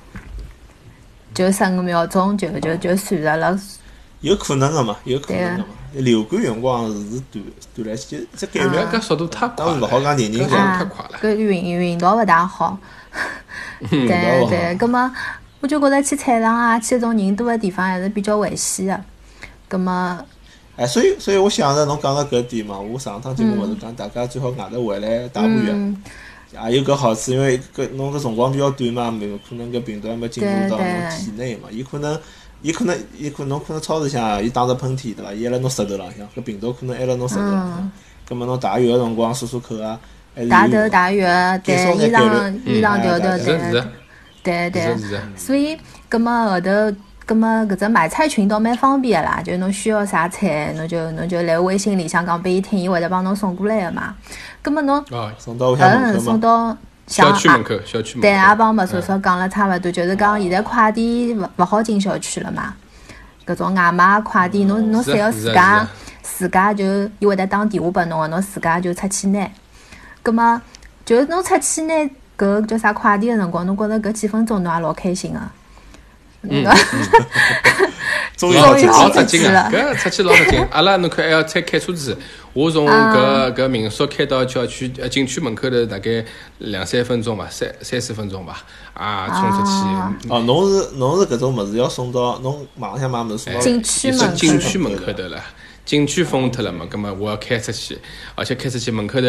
[1.34, 3.60] 就十五秒钟就就就传着了。
[4.22, 5.66] 有可能个嘛，有可能个嘛。
[5.94, 7.44] 流感辰光是短
[7.76, 11.20] 短来就这概不率要搿速度太快了，当然勿好讲人人搿速度讲啊太快了。
[11.22, 12.78] 搿运运道勿大好。
[13.90, 15.12] 对对，葛么
[15.60, 19.04] 我就觉着去菜场啊，去搿种人多的地方还是比较危险的。
[19.70, 20.20] 葛么，
[20.78, 25.98] 哎，所以所以我想着侬讲到搿点嘛，我上趟节目勿是讲大家最好外头回来打麻药，嗯，
[26.72, 32.18] 也有搿好处，因为搿侬搿辰光比较短嘛，没有可能搿病毒还没进入到侬体内嘛，伊可能。
[32.64, 35.32] 伊可能，伊可能侬可能超市里向，伊打着喷嚏对伐？
[35.32, 37.92] 伊还辣侬舌头浪向，搿病毒可能还辣侬舌头浪向嗯。
[38.28, 40.00] 葛末侬汏浴个辰光漱漱口啊，
[40.34, 43.92] 还是有用打药，对，衣裳衣裳调调，嗯
[44.42, 45.00] 对对对是。
[45.02, 45.78] 是是，所以，
[46.10, 46.72] 葛么后头，
[47.28, 54.16] 葛么搿只买菜群倒蛮方便个啦，就侬需要啥菜，侬就侬就来微信里向讲拨伊听，伊会得帮侬送过来个嘛。
[54.62, 55.36] 葛么侬嗯。
[55.38, 55.76] 送到
[57.06, 58.22] 像小区门口，小区门口。
[58.22, 62.74] 对，也帮麦叔叔讲了差勿多，就是讲现在快递勿勿好进小区了嘛。
[63.46, 65.86] 搿种外卖快递，侬侬是侪要自家
[66.22, 66.86] 自家就
[67.20, 69.46] 伊会得打电话拨侬个，侬自家就出去拿。
[70.24, 70.62] 葛么
[71.04, 71.94] 就是侬出去拿
[72.38, 75.40] 搿叫啥快递个辰光，侬觉着搿几分钟侬也老开心个。
[76.50, 76.78] 嗯嗯，
[78.38, 80.68] 终于老终于老好出劲个，搿出去老扎劲。
[80.72, 82.18] 阿拉侬看还要再开车子，
[82.54, 86.24] 我从啊搿搿民宿开到郊区呃景区门口头大概
[86.60, 90.30] 两三分钟吧，三三四分钟吧，啊，冲出啊去。
[90.30, 95.42] 哦，侬是侬是搿种物事要送到侬网浪向买物事送到景区门口景区门口头了，
[95.86, 97.98] 景区封脱了嘛，葛末我要开出去，
[98.36, 99.28] 而且开出去门口头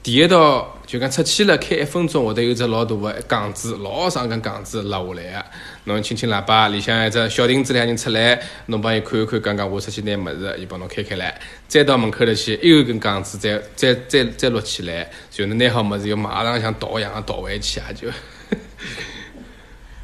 [0.00, 5.44] 第一道就讲出去了，开一分钟会得有只老大个杠子，老长根杠子落下来个。
[5.84, 18.08] 侬轻轻喇叭，里向一只小亭子两人出来，侬帮伊看一看，讲讲我出去拿物事，伊帮侬开开来，再到门口头去，又有一根杠子，再再再再落起来，就能拿好物事，又马上像倒一样倒回去啊，就。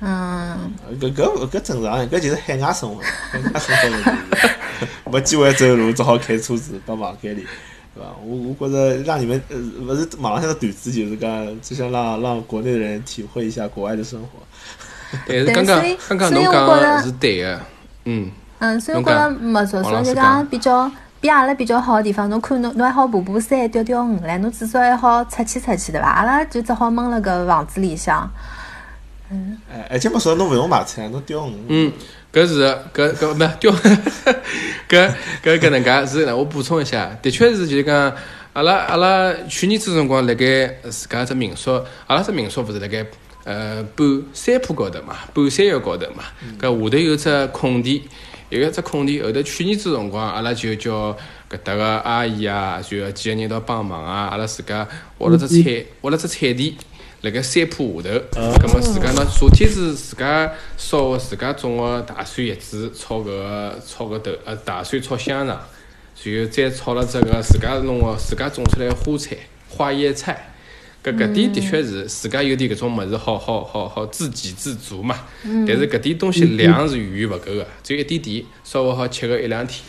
[0.02, 4.48] 嗯，搿搿搿正常，搿就是海外生活，海外生活是。
[5.10, 7.46] 没机会走路，只好开车子到房间里，
[7.94, 8.10] 对伐？
[8.24, 14.28] 我我觉着让你们呃，不是网浪向的段子，就是讲只想让让国内的人体会一下国外的生活。
[15.26, 17.60] 但 是对刚刚所以刚刚所以侬讲我觉得的是对个，
[18.04, 26.08] 嗯，嗯，所以我觉着没错，所以就讲讲比较比阿拉比较好的地方，侬看侬侬还好爬爬山、钓钓鱼唻，侬至少还好出去出去对伐？
[26.08, 28.28] 阿拉就只好闷辣搿房子里向。
[29.70, 31.54] 哎，而且没说侬勿用买菜，侬钓鱼。
[31.68, 31.92] 嗯，
[32.34, 33.70] 搿是搿搿没钓，
[34.88, 35.08] 搿
[35.44, 36.36] 搿 搿能介是呢。
[36.36, 38.12] 我补充一下，的确是就是讲，
[38.54, 43.06] 阿拉阿拉去年子辰光辣盖自家只民宿，阿拉只民宿勿是辣盖
[43.44, 46.24] 呃半山坡高头嘛，半山腰高头嘛，
[46.60, 48.02] 搿下头有只空地，
[48.48, 51.16] 有一只空地，后头去年子辰光，阿拉就叫
[51.48, 56.76] 搿搭个阿姨啊，然后几个人一道帮忙啊，阿拉自家挖了只菜，挖了只菜地。
[57.24, 65.58] 辣盖山坡下头，葛末自家呢，夏天是自家烧个自家种个大蒜叶子，炒搿个炒搿豆呃大蒜炒香肠，
[66.22, 69.38] 然后再炒了这个自家弄个自家种出来个花菜
[69.70, 70.50] 花椰菜。
[71.02, 75.20] 搿搿点的确是自家有点搿种物事，好好好好自给自足嘛。
[75.42, 79.82] 但是搿点东西量是远远勿够个，只有一点点，稍微好吃个一两天。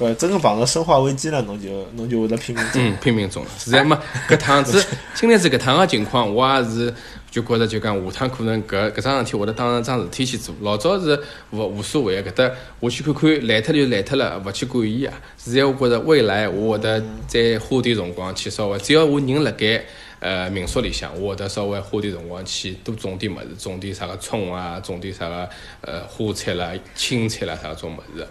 [0.00, 2.80] 呃，真个碰着生化危机了，侬就侬就会得拼命做。
[2.82, 3.50] 嗯，拼命种了。
[3.58, 4.82] 实在嘛，搿趟子
[5.14, 6.92] 今年是搿趟个情况，我也是
[7.30, 10.54] 就觉着就讲下趟可能搿搿桩事体会得当成桩事体去做。
[10.62, 15.12] 老早是无无所谓个，搿搭我去看看，烂脱就烂脱了，勿去管伊啊。
[15.36, 19.84] 现在我觉着未来我会得再花点辰光去稍微，只要我人辣盖。
[20.20, 25.48] 呃，民宿里向，我会得稍微花点辰光去多种点物事，种点啥个葱啊，种点啥个
[25.80, 28.28] 呃花菜啦、青菜啦啥种物事，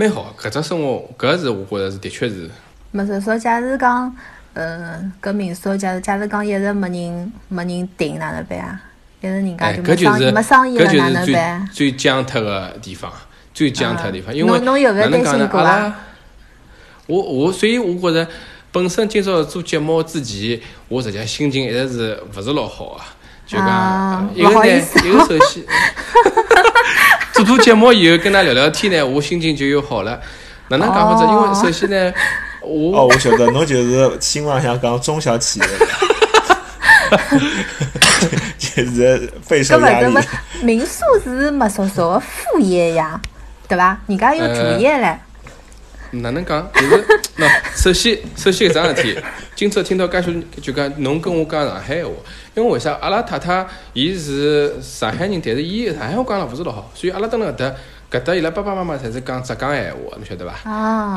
[0.00, 0.34] 蛮好。
[0.40, 2.48] 搿只生活，搿是我觉着是的确是
[2.90, 4.16] 没说说，假如讲，
[4.54, 8.80] 呃，搿民宿，假如假如讲一直没人没人订，哪能办啊？
[9.20, 11.68] 一直人家哎，就没生意没生意了，哪能办？
[11.70, 13.12] 最僵脱个地方，
[13.52, 14.34] 最僵脱个地方。
[14.34, 15.38] 因为侬侬有勿有哪能讲呢？
[15.38, 15.94] 担心过啊阿拉，
[17.06, 18.26] 我我所以我觉着，
[18.72, 20.58] 本身今朝做节目之前，
[20.88, 23.04] 我实际上心情一直是勿是老好啊。
[23.46, 24.66] 就啊讲一个呢
[25.04, 25.62] 一个首先
[27.32, 30.20] 做做节目以后跟㑚聊聊天呢，我心情就又好了。
[30.68, 31.24] 哪能讲法子？
[31.24, 32.12] 因为首先呢，
[32.62, 35.66] 我哦，我我晓得，侬就是新浪向讲中小企业，
[38.58, 40.14] 就是备受压力
[40.62, 43.20] 民宿是没说说个副业呀，
[43.66, 43.98] 对伐？
[44.06, 45.16] 人家有主业唻。
[46.12, 46.68] 哪能讲？
[46.74, 47.04] 就是
[47.36, 49.18] 喏，首先首先搿桩事体，
[49.54, 52.10] 今朝听到介许就讲侬跟我讲上海话，
[52.54, 52.94] 因为为啥？
[53.00, 57.74] 阿拉太太伊是上海人，但是伊上海话讲了勿是老好，所以阿拉蹲辣搿搭
[58.10, 60.70] 搿搭伊拉爸爸妈妈侪是讲浙江闲话，侬晓得伐？
[60.70, 61.14] 啊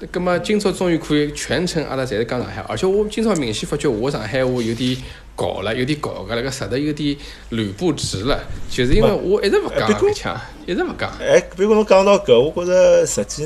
[0.00, 4.96] 呃，葛末今朝终于可以全程阿拉侪是讲上海，而且我今朝明显发觉我上海话有点
[5.34, 7.16] 搞了，有点搞个，那个舌头有点
[7.50, 8.38] 捋不直了，
[8.70, 13.44] 就是因为我一直勿讲搿腔，一直勿讲，哎，比如侬讲到搿，我觉着实际，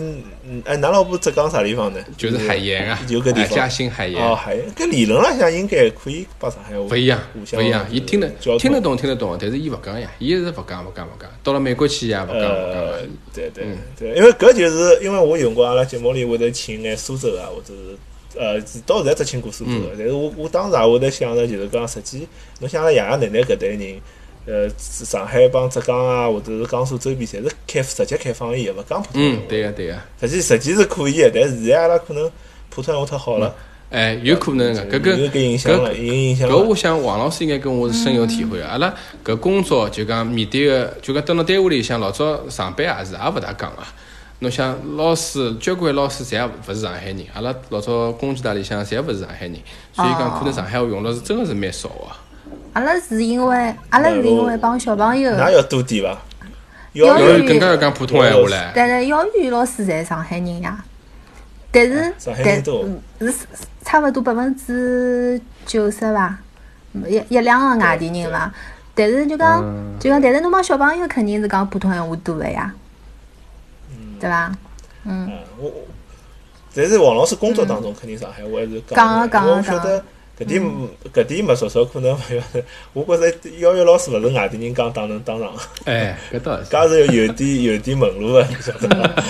[0.48, 2.00] 嗯，哎，㑚老婆浙江啥地方呢？
[2.16, 3.44] 就是海盐啊，有搿地方。
[3.44, 4.22] 哎嘉兴海盐。
[4.22, 6.80] 哦，海盐，搿理论浪向应该可以帮上海话。
[6.80, 12.98] 勿一样，勿一样，伊听得听得懂，听得懂，但是伊勿讲呀，伊一直勿讲勿讲勿讲，到了美国去也，勿讲勿讲呃。，
[13.32, 17.96] 对对嗯对，因为搿就是因为我有辰光阿拉节目里会得请眼苏州啊，或者是
[18.38, 22.28] 呃，到现在只听过苏州嗯的，但是我我当时也会得想着，就是讲实际，
[22.60, 24.00] 侬想阿拉爷爷奶奶搿代人，
[24.46, 29.40] 呃，上海帮浙江啊，或者是江苏周边，侪是开直接开方言，勿讲普通话嗯，。
[29.48, 32.30] 对个对个，实际实际是可以个，但是现在阿拉可能
[32.70, 33.54] 普通话太好了，
[33.90, 36.56] 哎，有可能个，搿个有搿搿。
[36.56, 38.66] 我想王老师应该跟我是深有体会个。
[38.66, 38.94] 阿拉
[39.24, 43.82] 搿工作就讲面对个，就讲蹲辣单位里向，老早上班也是也勿大讲个。
[44.40, 49.54] 侬想老师，交关老师侪也勿是上海人，阿拉老早公鸡大里向侪勿是上海人，
[49.92, 52.06] 所以讲可能上海话用了是真个是蛮少个。
[52.74, 56.18] 阿拉是因为阿拉是因为帮小朋友，那要多点伐？
[56.92, 58.72] 幼幼儿儿园更加要讲普通闲话唻。
[58.74, 60.84] 但是幼儿园老师侪上海人呀，
[61.70, 62.12] 但是
[62.44, 62.62] 但
[63.20, 63.34] 是
[63.82, 66.38] 差勿多百分之九十伐，
[67.06, 68.52] 一一两个外地人伐。
[68.94, 72.72] 但是就讲嗯就讲，但是侬帮小朋友肯定是讲普通闲话多个呀，
[74.20, 74.52] 对伐？
[75.04, 75.72] 嗯，嗯，我，我
[76.74, 80.04] 但是王老师工作当中肯定上海话还是讲，讲讲我晓得
[80.38, 80.62] 搿点
[81.14, 82.42] 搿点没说说可能勿要，
[82.92, 85.50] 我觉着幼儿园老师勿是外地人讲当能当上，
[85.86, 89.22] 哎，搿倒是， 搿是有点有点门路的，你晓得伐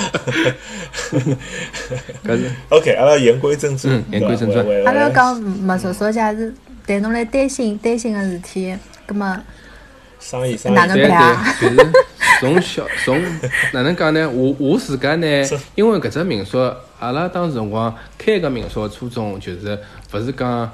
[2.27, 2.51] 搿是。
[2.71, 4.67] ？OK，阿拉言归正传嗯，言归正传。
[4.85, 6.53] 阿拉讲没说说，假是
[6.85, 9.41] 对侬来担心担心个事体，葛么
[10.21, 11.55] 生意生意，哪能对办啊？
[11.61, 11.93] 对，就是
[12.41, 13.23] 从小 从
[13.73, 14.29] 哪能讲呢？
[14.29, 15.27] 我我自家呢，
[15.75, 16.59] 因为搿只民宿，
[16.99, 19.79] 阿拉当时辰光开搿民宿初衷就是
[20.13, 20.71] 勿是讲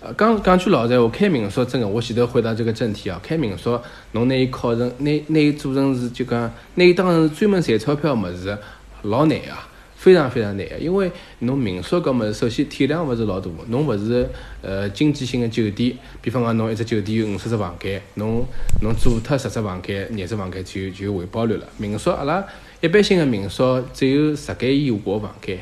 [0.00, 3.80] 呃，讲讲句老实闲话，开民宿真个，我前头回答这个正题啊，开民宿，
[4.12, 8.56] 侬拿伊考成，拿拿伊做成是就讲，拿伊当成是专门赚钞票物事，
[9.02, 9.66] 老难啊，
[10.04, 10.76] 非常非常难个。
[10.76, 14.28] 因为侬民宿搿物事，首先体量勿是老大个，侬勿是
[14.60, 18.44] 呃经济性个酒店，比方讲侬一只酒店有五十只房间，侬
[18.82, 21.66] 侬做脱十只房间、廿只房间就就回报率了。
[21.78, 22.44] 民宿阿拉
[22.82, 25.58] 一般性个民宿只有十间以下个房间。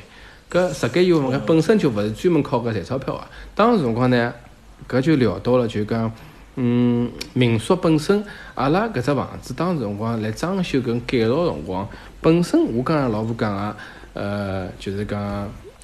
[0.50, 3.20] 搿十间以下房间本身就勿是专门靠搿赚钞票个。
[3.54, 4.34] 当时辰光呢，
[4.88, 6.12] 搿就聊到了，就讲，
[6.56, 8.24] 嗯，民宿本身，
[8.54, 11.88] 阿拉搿只房子当时辰光来装修跟改造辰光，
[12.20, 13.76] 本身我跟阿拉老婆讲个，
[14.14, 15.20] 呃，就是讲，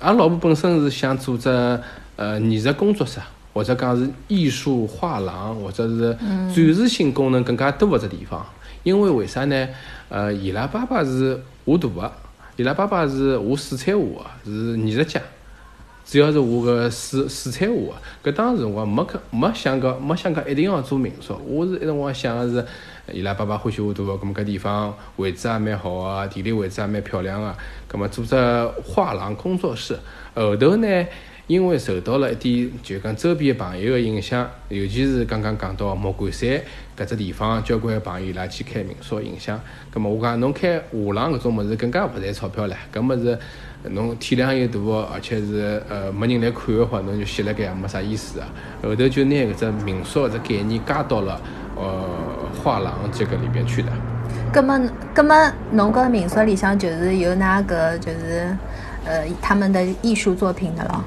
[0.00, 1.48] 阿拉老婆本身是想做只
[2.16, 3.20] 呃艺术工作室，
[3.52, 8.44] 或者讲是艺术画廊，或者是展示性功能更加多个只地方。
[8.82, 9.68] 因为为啥呢？
[10.08, 12.10] 呃，伊拉爸爸是画图个。
[12.56, 15.20] 伊拉爸爸是画水彩画个，是艺术家，
[16.10, 17.74] 主要是我个水水彩画
[18.22, 18.32] 个。
[18.32, 21.38] 搿当时辰光没可没想搿，没想搿一定要做民宿。
[21.46, 22.66] 我是一辰光想个是，
[23.12, 27.54] 伊拉爸爸欢喜画图个，搿么搿地方位置也蛮好个，地理位置也蛮漂亮个，
[27.92, 28.34] 搿么做只
[28.82, 29.98] 画廊工作室。
[30.34, 31.06] 后头呢？
[31.48, 36.60] 因为受到了一点，就讲周边朋友的影响，尤其是刚刚讲到莫干山
[36.94, 39.58] 搿只地方，交关朋友伊拉去开民宿影响。
[39.90, 43.38] 葛末我讲侬开画廊搿种物事更加勿赚钞票唻，搿物事
[43.84, 44.78] 侬体量又大，
[45.14, 48.48] 而且是呃没人来看个话，侬就歇辣盖也没啥意思啊。
[48.82, 51.40] 后头就拿搿只民宿搿只概念加到了
[51.76, 52.04] 呃
[52.62, 53.88] 画廊这个里边去的。
[54.52, 54.78] 葛末
[55.14, 55.34] 葛末
[55.72, 58.54] 侬搿民宿里向就是有哪个就是
[59.06, 61.02] 呃他们的艺术作品的咯？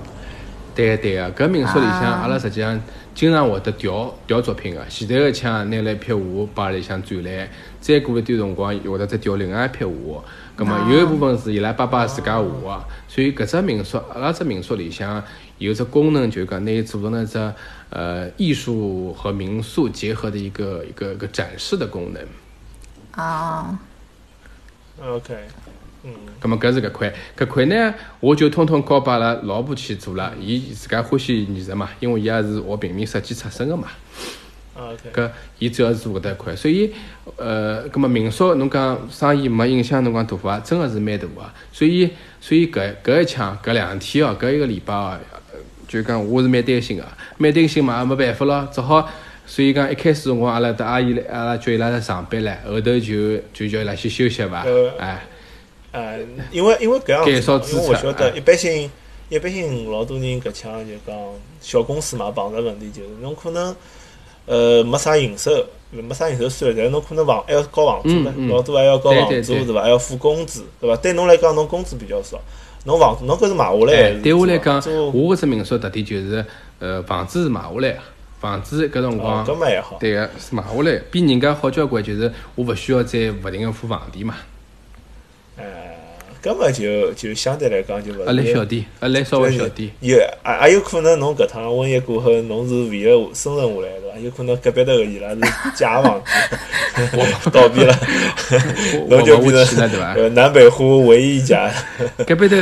[0.75, 2.81] 对个对个，搿民宿里向，阿拉实际上
[3.13, 4.85] 经常会得调调作品个。
[4.85, 10.23] 前头个枪拿了一批画摆里向展览，再过一段辰光会得再调另外一批画。
[10.55, 15.23] 葛末有一部分是伊拉爸爸自家画个，所以搿只民宿，阿拉只民宿里向
[15.57, 17.53] 有只功能，就讲拿伊做成了只
[17.89, 22.23] 呃艺术和民宿结合的一个一个一个展示的功能。
[23.11, 23.77] 啊
[25.03, 25.35] ，OK。
[26.03, 26.11] 嗯，
[26.41, 30.33] 咁么搿是搿块，搿块呢，我就通通交拨阿拉老婆去做了。
[30.39, 33.87] 伊自家欢喜艺术嘛，因为伊也是学平面设计出身个嘛。
[35.13, 36.91] 搿伊主要是做搿搭一块，所以
[37.37, 40.59] 呃，咁么民宿侬讲生意没影响侬讲大伐？
[40.61, 41.41] 真个是蛮大个。
[41.71, 42.09] 所以
[42.39, 45.19] 所以搿搿一抢搿两天哦，搿一个礼拜哦，
[45.87, 47.05] 就讲我是蛮担心个，
[47.37, 49.07] 蛮担心嘛，也没办法咯，只好。
[49.45, 54.65] 所以讲一开始辰光阿拉搭阿姨来，阿拉叫伊拉来上班唻，后头就就叫伊拉去休息伐，
[54.97, 55.21] 哎。
[55.91, 56.19] 呃，
[56.51, 58.89] 因为因为搿样子，因为我晓得一般性
[59.29, 61.17] 一般性老多人搿腔就讲
[61.59, 63.75] 小公司嘛碰着问题就是侬可能
[64.45, 65.51] 呃没啥营收，
[65.89, 69.81] 没啥营收算了，但是侬可能房还要交房租嘛，老多还要交房租对伐？
[69.81, 70.95] 还要付工资对伐？
[70.97, 72.39] 对侬来讲侬工资比较少，
[72.85, 74.13] 侬房侬搿是买下来。
[74.21, 74.75] 对我来讲，
[75.13, 76.45] 我搿只民宿特点就是
[76.79, 77.97] 呃房子是买下来，
[78.39, 79.45] 房子搿辰光
[79.99, 84.35] 对个是买下来，比人家好交关，就是我勿需要再勿停个付房钿嘛。
[86.41, 88.21] 根本就就相对来讲就勿是。
[88.23, 89.91] 阿来小点，阿来稍微小点。
[89.99, 94.17] 有，也也有可能侬搿趟瘟疫过后，侬是为了生存下来，对伐？
[94.23, 95.39] 有可能隔壁头伊拉是
[95.75, 96.31] 假房子
[97.53, 97.95] 倒闭了，
[99.07, 101.71] 侬就变成呃南北户唯一一家。
[102.25, 102.55] 隔壁头，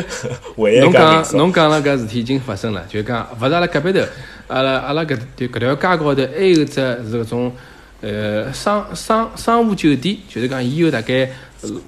[0.57, 4.01] 唯一侬讲侬讲了搿事体已经发生了，就讲勿是阿拉隔壁头，
[4.47, 7.55] 阿拉阿拉搿搿条街高头还有只是搿种
[8.01, 11.29] 呃商商商务酒店，就是讲伊有大概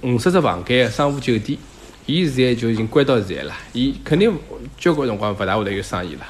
[0.02, 1.58] 五十只房间商务酒店。
[2.04, 4.30] 伊现在就已经关到现在了，伊肯定
[4.76, 6.22] 交关辰光勿大会得有生意了，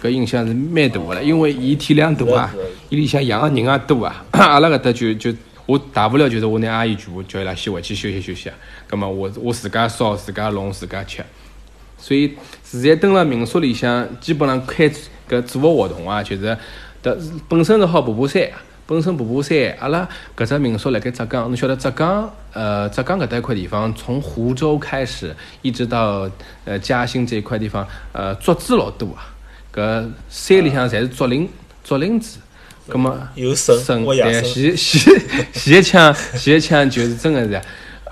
[0.00, 2.54] 搿影响是蛮大个了，因为伊体量大啊，
[2.90, 5.34] 伊里向养个人也多啊， 阿拉搿搭就就
[5.66, 8.54] 我大不了就是我拿阿姨全部叫伊拉先回去休息休息啊，
[8.86, 11.24] 葛末我我自家烧自家弄自家吃，
[11.98, 14.88] 所以现在蹲辣民宿里向基本上开
[15.28, 16.56] 搿做个活动啊，就是
[17.02, 18.48] 得本身是好爬爬山。
[18.90, 26.28] 本身爬爬山，阿拉搿只民宿辣盖浙江，侬晓得浙江，呃，浙江搿搭一块地方，从湖州开始，一直到
[26.64, 29.30] 呃嘉兴这一块地方，呃，竹子老多啊，
[29.72, 31.48] 搿山里向侪是竹林，
[31.84, 32.40] 竹林子，
[32.88, 35.14] 葛末有神，对，前前
[35.52, 37.62] 前一枪，前一枪就是真个是。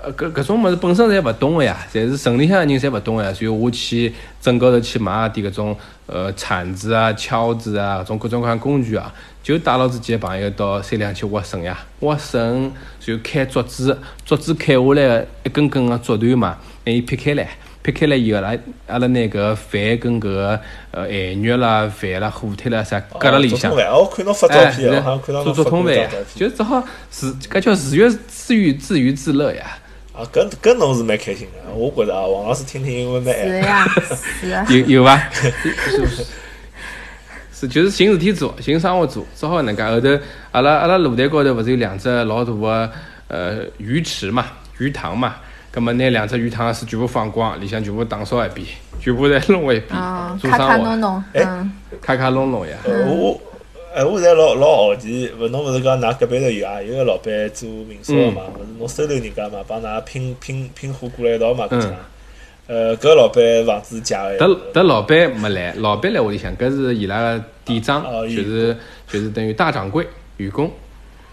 [0.01, 17.49] 呃，搿搿种物事本身侪勿懂个呀，侪是城里向人侪勿懂个呀，所以我去镇高头去买点搿种呃铲子啊、锹子啊，搿种各种各样工具啊，就带牢自己个朋友到山里向去挖笋呀，挖笋，就砍竹子，竹子砍下来一根根个竹段嘛，拿伊劈开来，
[17.83, 18.55] 劈开来以后，拉
[18.87, 23.83] 阿拉拿搿个饭跟搿个呃咸肉啦、饭啦、火腿啦啥搁辣里向，哎，
[25.43, 29.77] 做做通饭呀，就只好自搿叫自娱自娱自娱自乐呀。
[30.19, 33.87] 啊，搿搿侬是蛮开心的，我觉着啊，王老师听听英文蛮爱。
[34.41, 34.81] 是呀，是。
[34.81, 35.17] 有有伐？
[35.31, 35.49] 是
[36.01, 36.25] 不是？
[37.53, 39.83] 是就是寻事体做，寻生活做，只好搿能介。
[39.83, 40.09] 后头
[40.51, 42.91] 阿拉阿拉露台高头勿是有两只老大个
[43.29, 44.45] 呃鱼池嘛，
[44.77, 45.35] 鱼塘嘛，
[45.71, 48.67] 葛末拿两只鱼塘的水全部放光，里向全部打扫一遍，
[48.99, 52.75] 全部再弄一遍嗯，，做卡卡生活，弄弄，哎嗯，卡卡弄弄呀。
[52.85, 53.39] 呃我
[53.99, 61.95] 我哎，我现在老老好奇，勿侬勿是讲㑚隔壁头有啊，有个老板做民宿个嘛，勿是侬收留人家嘛，帮㑚拼拼拼货过来一道嘛，搿嗯家。
[62.67, 64.37] 呃，搿老板房子借个。
[64.37, 68.77] 迭迭老板没来，老板来屋里向，搿是伊拉个店长，哦就是
[69.07, 70.71] 就是等于大掌柜员工。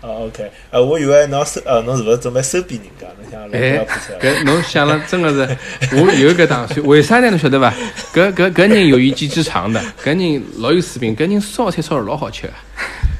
[0.06, 3.06] 哦，OK，呃，我以为侬收，呃，侬是勿是准备收编人家？
[3.18, 3.86] 侬想老板哎？
[4.20, 6.86] 搿侬想了真的是，我有个打算。
[6.86, 7.28] 为啥呢？
[7.30, 7.74] 侬晓得伐？
[8.14, 12.52] 搿搿搿人有一技之长的，搿人老有水平，搿人烧菜烧得老好吃个。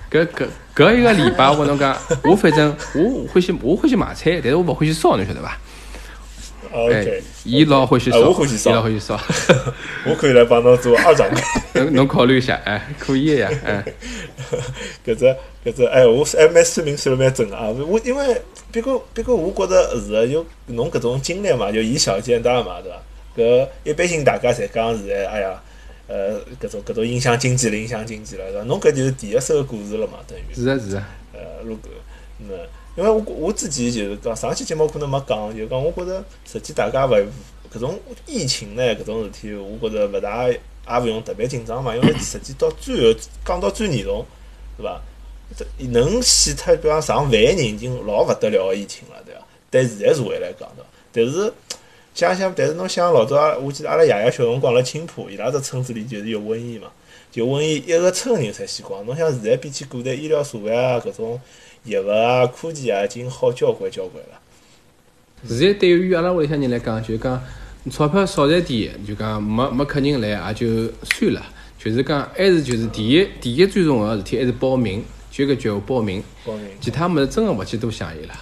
[0.09, 5.59] 搿搿搿一个礼拜，我跟侬讲，我反正我欢喜我欢喜买菜，但是我勿欢喜烧，侬晓得伐？
[6.77, 8.33] 哎 OK，，伊老欢喜烧，伊老
[8.83, 9.19] 欢喜烧。
[10.07, 11.41] 我可以来帮侬做二掌柜。
[11.83, 13.85] 侬侬考虑一下，哎，可以的呀，哎。
[15.05, 15.25] 搿只
[15.65, 17.69] 搿只，哎，我是还蛮说明说了蛮准个啊。
[17.69, 23.03] 我因为别个别个，我觉着是个，就侬搿种经历嘛，就以小见大嘛，对伐？
[23.37, 25.63] 搿一般性大家侪讲现在，哎呀，
[26.09, 28.65] 呃，搿种搿种影响经济了，影响经济了，对伐？
[28.65, 30.55] 侬搿就是第一手个故事了嘛，等于。
[30.55, 31.91] 是啊，是啊，呃，如果
[32.39, 32.55] 那
[32.97, 37.15] 因为我我自己就是讲上期节目可能没讲，就是讲我觉着实际大家勿
[37.73, 40.59] 搿种疫情呢搿种事体，我觉着勿大也
[41.01, 44.25] 勿用特别紧张嘛，因为实际到最后讲到最严重，
[44.79, 45.01] 对伐？
[45.57, 49.41] 这能死脱，比方上万人已经老勿得了个疫情了，对伐？
[49.71, 50.89] 对现在社会来讲，对伐？
[51.13, 51.53] 但是
[52.15, 56.89] 想想，但是侬想老早，我记得阿拉爷爷小辰光辣青浦，伊拉只村子里就是有瘟疫嘛，
[57.31, 59.05] 就瘟疫一个村人侪死光。
[59.05, 61.39] 侬想现在比起古代医疗设备啊，搿种
[61.87, 64.39] 药物啊、科技啊，已经好交关交关了。
[65.49, 67.41] 现在对于阿拉屋里向人来讲，就是讲
[67.91, 70.67] 钞票少赚点，就讲没没客人来也就
[71.03, 71.47] 算了。
[71.79, 76.69] 就是讲还是就是第一第一最重要个事体还是报名，就搿句话报名，报名。
[76.81, 78.35] 其他物事真个勿去多想伊拉，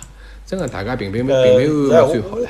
[0.47, 2.49] 真个大家平平平平安安最好了。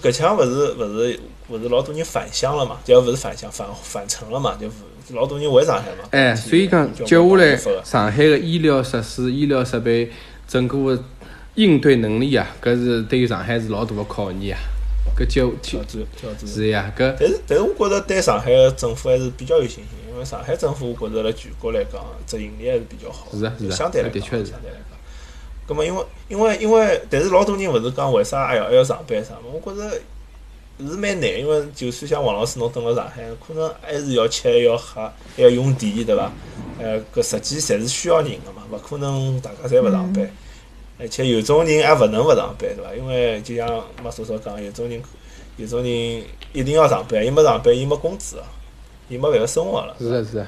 [0.00, 2.78] 搿腔勿是勿是勿是老多人返乡了嘛？
[2.84, 4.56] 就勿是返乡返返程了嘛？
[4.60, 4.68] 就
[5.10, 6.08] 老多人回上海嘛。
[6.10, 10.10] 哎，所以讲接下来上海的医疗设施、医疗设备
[10.46, 11.02] 整个的
[11.54, 14.60] 应对能力啊，搿是对于上海是老大的考验啊。
[15.18, 16.46] 搿就挑战挑战。
[16.46, 23.26] 是呀，搿但是但是我觉着对上海个政府还是比较有信心，因为上海政府我觉着辣全国来讲，执行力还是比较好。
[23.32, 24.98] 是啊是啊相对来讲，的确是相对来讲。
[25.66, 29.42] 葛么因为因为因为，但是老多人勿是讲为啥还要还要上班啥嘛？
[29.52, 29.96] 我觉着
[30.78, 35.00] 是蛮难，因为就算像王老师侬蹲辣上海，可能还是要吃，还要喝，
[35.36, 36.32] 还要用电，对伐？
[36.80, 40.28] 呃，搿实际侪是需要人个嘛，勿可能大家侪勿上班。
[40.98, 42.94] 而且有种人也勿能勿上班，对伐？
[42.94, 43.68] 因为就像
[44.02, 45.00] 马叔叔讲，有种人
[45.56, 45.86] 有种人
[46.52, 48.46] 一定要上班，伊没上班，伊没工资啊，
[49.08, 49.94] 伊没办法生活了。
[49.98, 50.46] 是啊是啊，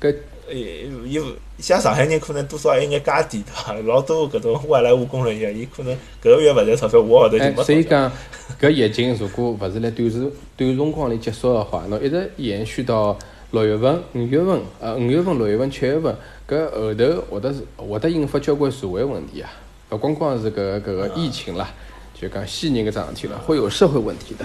[0.00, 0.14] 搿
[0.52, 1.20] 伊伊
[1.58, 3.72] 像上海人可能多少还有眼家底对伐？
[3.86, 7.64] 老多搿种外来务工人员，伊可能搿个月勿赚钞票，下个号头就哎没，钞票。
[7.64, 8.12] 所以讲，
[8.60, 13.16] 搿疫情如果勿是辣短时短辰光里结束个话，侬一直延续到
[13.52, 16.16] 六月份、五月份，呃，五月份、六月份、七月份，
[16.48, 19.50] 搿后头会得是会得引发交关社会问题啊，
[19.90, 21.72] 勿光光是搿个搿个疫情啦，
[22.14, 24.44] 就讲死人搿桩事体了，会有社会问题的。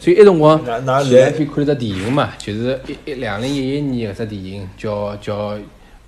[0.00, 5.58] 所以一辰光那那前两天看了只电影嘛，就是一一两零一一年搿只电影叫叫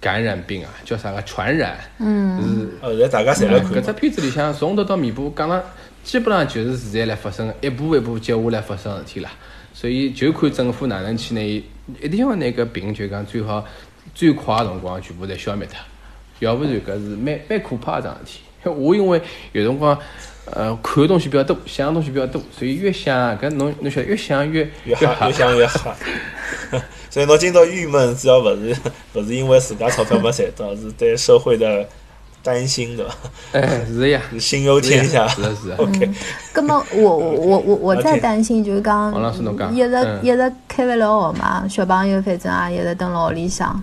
[0.00, 2.68] 感染病啊，叫啥个传染，嗯，是。
[2.80, 3.92] 呃，现在大家侪来看搿只。
[3.92, 5.62] 片子里向从头到尾部讲了，
[6.04, 9.28] 基本上就是现在来发生，一步一步接下来发生事体了。
[9.74, 11.62] 所以就看政府哪能去拿伊，
[12.00, 13.64] 一定要拿搿病就讲最好
[14.14, 15.76] 最快个辰光全部侪消灭脱，
[16.38, 18.40] 要不然搿是蛮蛮可怕个桩事体。
[18.64, 19.20] 我因为
[19.52, 19.98] 有辰光，
[20.46, 25.94] 呃，看的东西比较多，想的东西比较多，所以越想搿侬侬晓得越想越吓越吓越想越吓。
[27.10, 28.76] 所以侬今朝郁闷，主要勿是
[29.14, 31.86] 勿是因为自家钞票没赚到，是对社会的
[32.42, 33.14] 担心，对伐？
[33.52, 35.26] 哎，是呀，是心忧天下。
[35.28, 35.76] 是的，是的。
[35.76, 36.10] OK，
[36.54, 43.80] 咁么我我我我我在担心就是讲王老师侬讲一直嗯一直开勿了学嘛，小朋友反正也一直蹲辣屋里向。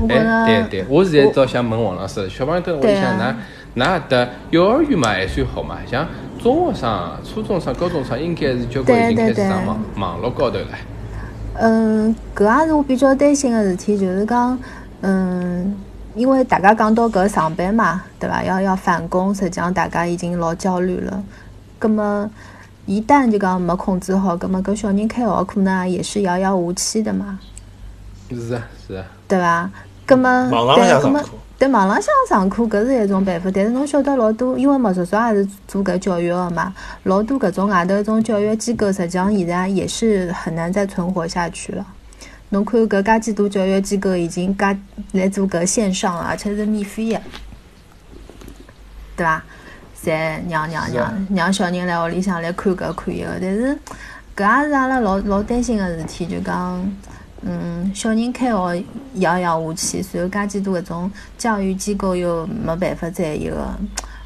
[0.00, 5.78] 我觉哎，着对对，我现在倒想问王老师，小朋友蹲屋里向，啊㑚㑚搿搭幼儿园嘛还算好嘛？
[5.86, 6.06] 像
[6.42, 10.68] 中学生、初中生、高中生，应该是交关已经开始上网网络高头了。
[11.54, 14.58] 嗯，搿也是我比较担心个事体，就是讲，
[15.02, 15.76] 嗯，
[16.14, 18.42] 因为大家讲到搿上班嘛，对伐？
[18.42, 21.22] 要要返工，实际上大家已经老焦虑了。
[21.78, 22.30] 葛么，
[22.86, 27.38] 一旦就讲没控制好，葛么搿小人开学可能也是遥遥无期的嘛，
[28.30, 29.70] 是啊，是啊，对伐？
[30.06, 31.20] 葛么，网浪对，葛么
[31.60, 41.86] 对网浪向上课搿是一种办法，但是侬晓得老多，因为莫叔叔也是做搿教育个嘛，老多搿种外头搿种教育机构，实际上现在也是很难再存活下去了。
[42.48, 44.74] 侬看搿介几多教育机构已经介
[45.12, 47.20] 来做搿线上了，而且是免费的，
[49.14, 49.44] 对伐？
[50.02, 53.78] 侪让让让让小人来屋里向来看搿看一个，但是
[54.34, 56.90] 搿也是阿拉老老担心个事体，就讲，
[57.42, 58.84] 嗯，小人开学
[59.14, 63.74] 摇摇下去，随后介几多搿种教育机构又没办法再一个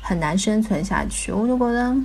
[0.02, 1.96] 很难生存下去，我就觉得，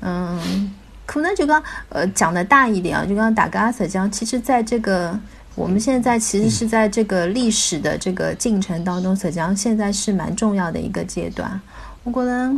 [0.00, 0.72] 嗯，
[1.04, 5.18] 可能就讲呃讲的大一点啊，就讲大家实际上其实在这个
[5.54, 11.60] 我们现在其实是在这个历史的这个进程当中，实际上现在是蛮重要的一个阶段。
[12.02, 12.50] 我觉得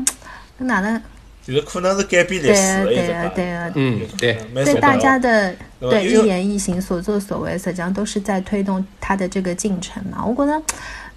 [0.59, 1.03] 哪能
[1.47, 3.33] 就是可能是改变历史的一对只吧。
[3.37, 3.45] 对
[3.77, 10.25] 嗯，对，对大家的对一言一行、所作所为，实际上都是在推动他的这个进程嘛。
[10.25, 10.63] 我觉着，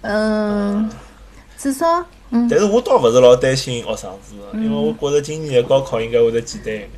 [0.02, 0.88] 嗯，
[1.58, 6.90] 至少嗯但是我倒不是老担心学生子，因为我觉着今年的高考应该会得简单一点。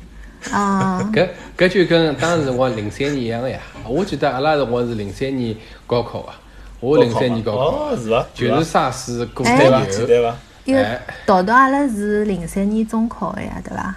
[0.51, 1.27] 啊 搿
[1.57, 3.59] 搿就跟当时辰光零三年一样个呀。
[3.87, 5.55] 我记得阿拉辰光是零三年
[5.87, 6.35] 高考啊，
[6.79, 8.25] 我零三年高考哦，是伐？
[8.33, 9.57] 就是沙士过哎
[10.05, 10.35] 对伐？
[10.65, 13.95] 因为哎，豆豆阿拉是零三年中考的呀，对伐？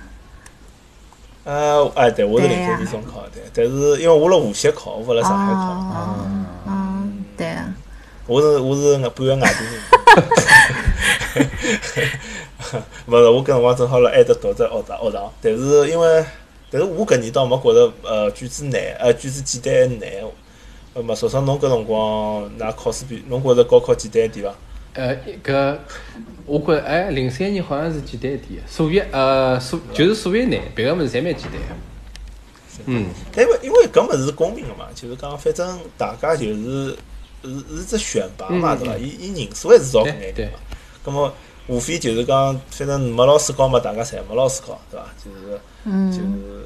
[1.44, 6.26] 呃，哎，对，我是零三年中考的，但是因为我辣无锡考，我勿辣上海考，哦，
[6.66, 7.72] 哦，对啊，
[8.26, 9.74] 我是我是半个外地人。
[13.06, 16.24] 勿是，我搿辰光正好辣埃搭读只学堂学堂，但是因为，
[16.68, 20.10] 但是我搿年倒没觉着呃卷子难，呃卷子简单难。
[20.94, 24.54] 呃么，嫂嫂侬搿辰光㑚考试比侬觉着高考简单一点伐？
[24.94, 25.14] 呃，
[25.44, 25.76] 搿
[26.46, 31.76] 我觉着哎，零三年好像是简单一点，数学呃数就是数学难，别个物事侪蛮简单的。
[32.86, 36.96] 嗯，但因为因为搿物事是公平个嘛，就是讲反正大家就是
[37.42, 38.96] 是是只选拔嘛，嗯对伐？
[38.98, 40.58] 伊伊人数还是少搿对对眼点嘛。
[41.02, 41.32] 葛么
[41.68, 45.06] 无非就是讲，反正没老师教嘛，大家侪没老师教，对伐？
[45.24, 46.62] 就是嗯就是呃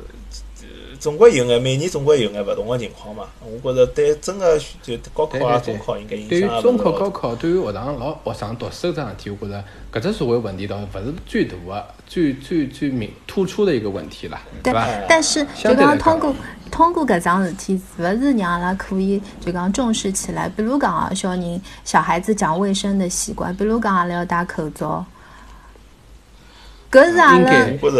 [1.00, 3.24] 总归有眼每年总归有眼勿同个情况嘛。
[3.40, 6.92] 我觉着对真个就高考啊、对对对中考应该影对于响也勿中考。
[6.92, 14.86] 高考，对于学堂老学生读书搿桩事体，我觉着搿只社会问题倒勿是最大个、最最最明突出的一个问题啦，对伐？
[15.08, 16.34] 但是就讲通过
[16.70, 20.48] 通过搿桩事体，是勿是让阿拉可以就讲重视起来？
[20.50, 25.02] 比如讲啊，小人小孩子讲卫生的习惯，比如讲阿拉要戴口罩，
[26.90, 27.50] 搿是阿拉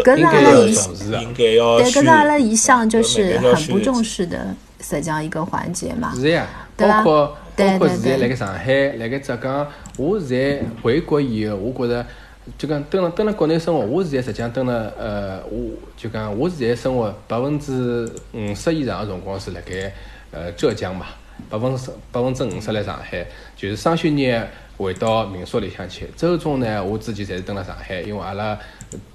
[0.03, 1.23] 搿是阿拉一重视啊。
[1.23, 6.13] 应该要对，搿是阿拉一项就是很不重视的实际上一个环节嘛。
[6.15, 9.67] 是呀，包括包括现在辣盖上海、辣盖浙江，
[9.97, 12.05] 我现在回国以后，我觉着
[12.59, 19.93] 就讲蹲了蹲了国内生活，我现在实际上蹲了呃，我就讲我现在生活百分之五十以上的辰光是辣盖
[20.33, 21.07] 呃浙江嘛，
[21.49, 23.25] 百分之百分之五十辣上海，
[23.57, 24.43] 就是双休日
[24.79, 26.09] 回到民宿里向去。
[26.17, 28.59] 周中呢，我之前侪是蹲辣上海，因为阿拉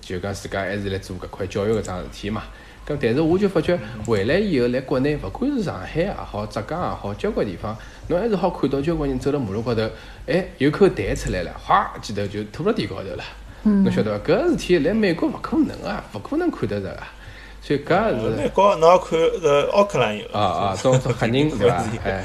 [0.01, 2.43] 就讲自家还是来做搿块教育搿桩事体嘛。
[2.87, 7.75] 咁但是我就发觉回来以后，来国内，勿管是上海也好，浙江也好，交关地方，
[8.07, 9.89] 侬还是好看到交关人走辣马路高头，
[10.27, 13.23] 哎，有口痰出来了，哗，记头就吐辣地高头了。
[13.63, 14.33] 侬晓得伐？
[14.33, 17.11] 搿事体来美国勿可能啊，勿可能看得着啊。
[17.59, 21.83] 所以搿美是国侬要看呃奥克兰有啊啊，种种黑人对伐？
[22.03, 22.23] 哎，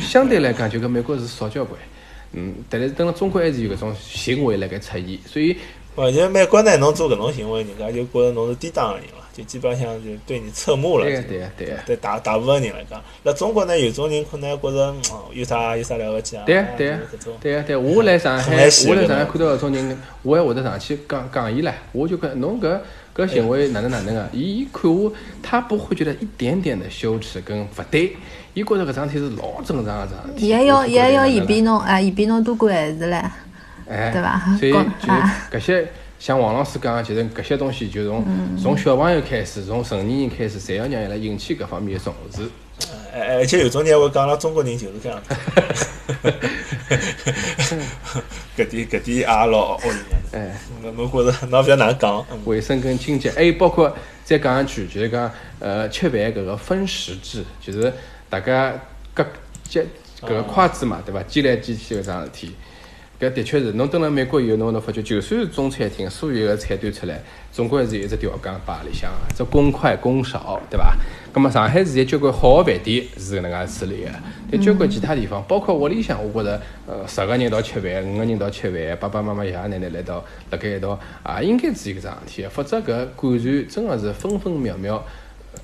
[0.00, 1.76] 相对来讲，就跟美国是少交关。
[2.32, 5.56] 嗯，但是等辣中国还是有搿种行为辣盖出现，所以
[5.96, 11.04] 而且美国呢，侬做搿种行为，人家就觉着侬是低档个人了，就基本上就对你侧目了。
[11.04, 11.76] 对个对个对。
[11.86, 16.42] 对大大部分人来讲，辣中国呢，有种人可能觉着嗯有啥有啥了不起啊？
[16.44, 16.98] 对啊对
[17.40, 18.52] 对啊对啊，我来上海，
[18.88, 21.72] 我来上海看到搿种人，我还会得上去讲讲伊唻。
[21.92, 22.78] 我就讲侬搿
[23.16, 25.10] 搿行为哪能哪能个，伊伊看我，
[25.42, 28.14] 他不会觉得一点点的羞耻跟勿对，
[28.52, 30.48] 伊觉着搿桩事体是老正常个桩事体。
[30.48, 33.24] 也要我也要伊觉得比侬啊，伊比侬多管闲事唻。
[33.88, 34.78] 哎，对吧所以就
[35.50, 35.86] 搿些
[36.18, 42.42] 像王老师讲的，其实搿些东西就从嗯从小朋友开始，从成年人开始，侪要让伊拉引起搿方面的重视。
[43.12, 45.34] 哎哎，而且有种人还会讲，了中国人就是搿样子。
[48.56, 50.38] 搿点搿点也老恶人个。
[50.38, 50.56] 哎。
[50.82, 52.24] 侬侬觉着侬勿晓得哪能讲？
[52.30, 57.92] 嗯卫生跟清洁，还有包括再讲一句，就是讲呃吃饭搿个分食制，就是
[58.28, 58.74] 大家
[59.14, 59.26] 各
[59.64, 59.84] 接
[60.20, 61.22] 搿个筷子嘛，对伐？
[61.22, 62.54] 接来接去搿桩事体，
[63.18, 70.94] 搿的确是侬蹲辣美国以后，侬能发觉，就算是中餐厅，所有个菜端出来，总归是有一只调羹摆里向个，只公筷公勺，对伐？
[71.32, 74.10] 葛末上海现在交关好个饭店是搿能介处理个，
[74.52, 80.98] 但交关其他地方，包括屋里向，我觉着呃十个人一道吃饭，五个人一道吃饭，爸爸妈妈、爷爷奶奶来到辣盖一道，
[81.40, 85.02] 也应该注意搿桩事体，否则搿感染真个是分分秒秒，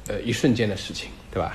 [0.08, 1.54] 呃一瞬间的事情，对伐？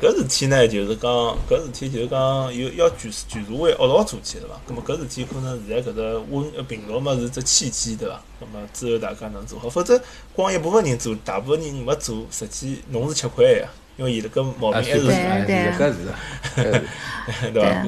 [0.00, 1.10] 搿事体呢，就是讲
[1.48, 4.60] 搿事体就是讲有要全全社会一道做起，对伐？
[4.68, 8.22] 咁么搿事体可能现在搿只温呃病毒嘛是只契机，对伐？
[8.40, 10.00] 葛末之后大家能做好，否则
[10.34, 13.68] 光一部分人做，大部分人没做，实际侬是吃亏个呀。
[13.96, 17.86] 因为伊拉搿毛病啊，还是对哎对是 搿是 对伐？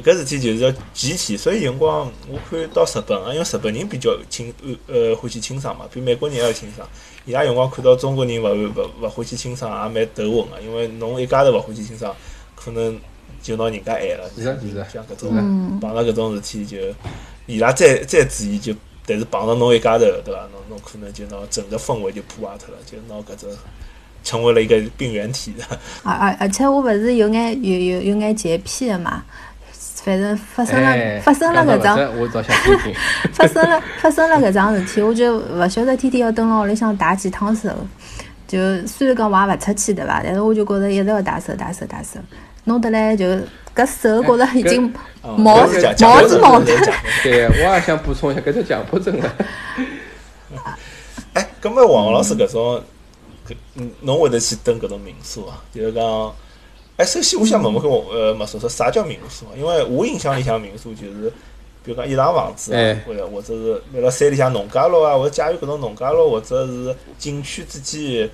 [0.00, 4.52] 搿搿事体就是要集体，所以有辰光我看到日本啊，因为日本人比较清
[4.86, 6.86] 呃欢喜清爽嘛，比美国人还要清爽。
[7.24, 12.14] 伊拉有辰光看到中国人勿勿勿欢喜清爽，也蛮头昏个，因为侬一家头勿欢喜清爽，
[12.54, 12.98] 可能
[13.42, 14.30] 就拿人家害了。
[14.34, 16.78] 是的是的像搿种嗯碰到搿种事体就，
[17.46, 18.74] 伊拉再再注意就，
[19.06, 20.40] 但是碰到侬一家头，对伐？
[20.52, 23.50] 侬侬可能就拿整个氛围就破坏脱了，就拿搿种
[24.24, 25.64] 成为了一个病原体 的。
[26.04, 29.24] 而而而且我勿是有眼有有有眼洁癖的嘛，
[30.04, 31.96] 反正发生了、哎发生了搿桩。
[33.32, 37.68] 发生了 发生了搿桩事体，我就勿晓得天天要蹲辣屋里向打几趟手。
[38.48, 42.18] 就虽然讲我也勿出去对伐，但是我就觉着一直要打手打手打手，
[42.64, 43.24] 弄得来就
[43.74, 44.92] 搿手觉着已经
[45.22, 45.66] 哦毛毛
[46.28, 46.72] 是毛的。
[47.22, 49.34] 对，我也想补充一下，搿只强迫症了。
[51.32, 52.82] 哎，搿么王老师搿种，
[53.48, 55.62] 搿嗯侬会得去蹲搿种民宿啊？
[55.74, 56.02] 就是讲，
[56.96, 59.52] 哎，首先我想问问看，我呃，莫说说啥叫民宿啊？
[59.56, 61.32] 因为我印象里向民宿就是，
[61.82, 62.72] 比如讲一幢房子
[63.06, 68.28] 或者或者是辣辣山里向农家乐啊，或者假如搿种农家乐，或者是景区之间，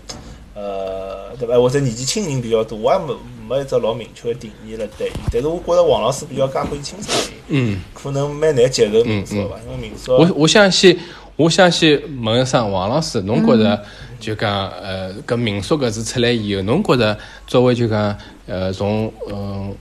[0.54, 1.56] 呃，对伐？
[1.56, 3.16] 或者年纪轻人比较多，我也没
[3.48, 5.12] 没一只老明确的定义了对伊。
[5.32, 9.56] 但是我觉着王老师比较介欢喜清爽的人，嗯，可能蛮难接受民宿伐？
[9.66, 10.98] 因为民宿我我相信，
[11.36, 13.82] 我相信问一声王老师，侬觉着
[14.18, 18.16] 就讲呃，搿民宿搿字出来以后，侬觉着作为就讲
[18.46, 19.74] 呃，从嗯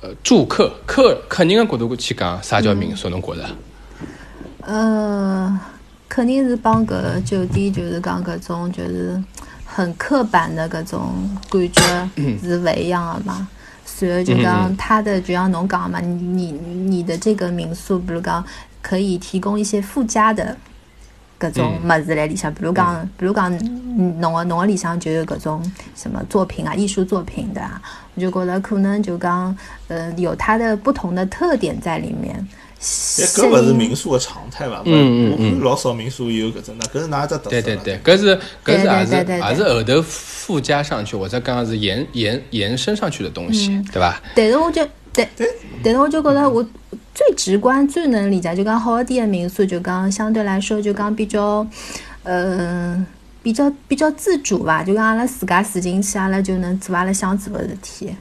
[0.00, 3.08] 呃住客客客人的角度去讲，啥叫民宿？
[3.08, 3.44] 侬觉着？
[4.60, 5.60] 呃，
[6.08, 9.22] 肯定是帮搿酒店就是讲搿种就是
[9.64, 12.10] 很刻板的搿种感觉
[12.42, 13.48] 是勿一样的嘛。
[13.84, 18.44] 所以就嗯讲它的，就像侬讲嘛，你你你的这个民宿，比如讲
[18.82, 20.56] 可以提供一些附加的
[21.44, 23.52] 搿种嗯物事来里向，比如讲，比如讲，
[23.98, 27.80] 嗯侬个侬个里向就有搿种什么作品啊，艺术作品的啊，
[28.14, 29.56] 我就觉得可能就讲，
[29.88, 32.34] 呃，有它的不同的特点在里面。
[32.36, 34.82] 哎，搿勿是民宿个常态伐？
[34.84, 37.50] 嗯嗯我看老少民宿有搿种，那搿是哪一只特色？
[37.50, 44.20] 对对对，，搿是搿是也是对对对也是后头附加上去，或者讲是延延延伸上去的东西，对伐？
[44.34, 45.28] 但是我就但
[45.82, 46.62] 但是我就觉得我
[47.14, 51.66] 最直观、最能理解，就讲好一点的民宿，就讲相对来说就讲比较，
[52.24, 53.06] 呃，
[53.42, 58.14] 比较比较自主吧，就讲阿拉自家住进去，阿拉就能做阿拉想做的事体。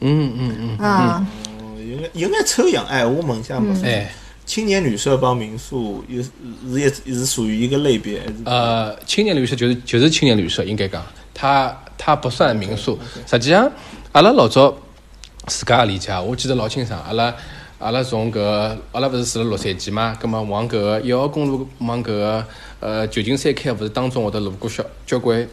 [0.00, 1.26] 嗯嗯嗯，嗯，
[1.60, 2.84] 嗯，有眼有眼抽象。
[2.86, 4.10] 哎，我问一下嘛，哎。
[4.46, 6.30] 青年旅社帮民宿有是
[6.70, 8.20] 是一是属于一个类别？
[8.44, 12.98] 呃，青年旅社就是就是青年旅社，应该讲，它它不算民宿。
[13.26, 13.72] 实际上，
[14.12, 14.76] 阿拉老早
[15.46, 16.98] 自家理解，我记得老清爽。
[17.02, 17.34] 阿拉
[17.78, 18.40] 阿拉从搿
[18.92, 22.46] 阿拉勿是住辣洛杉矶嘛，葛末往搿个一号公路往搿个
[22.80, 25.46] 呃旧金山开，勿是当中会得路过小交关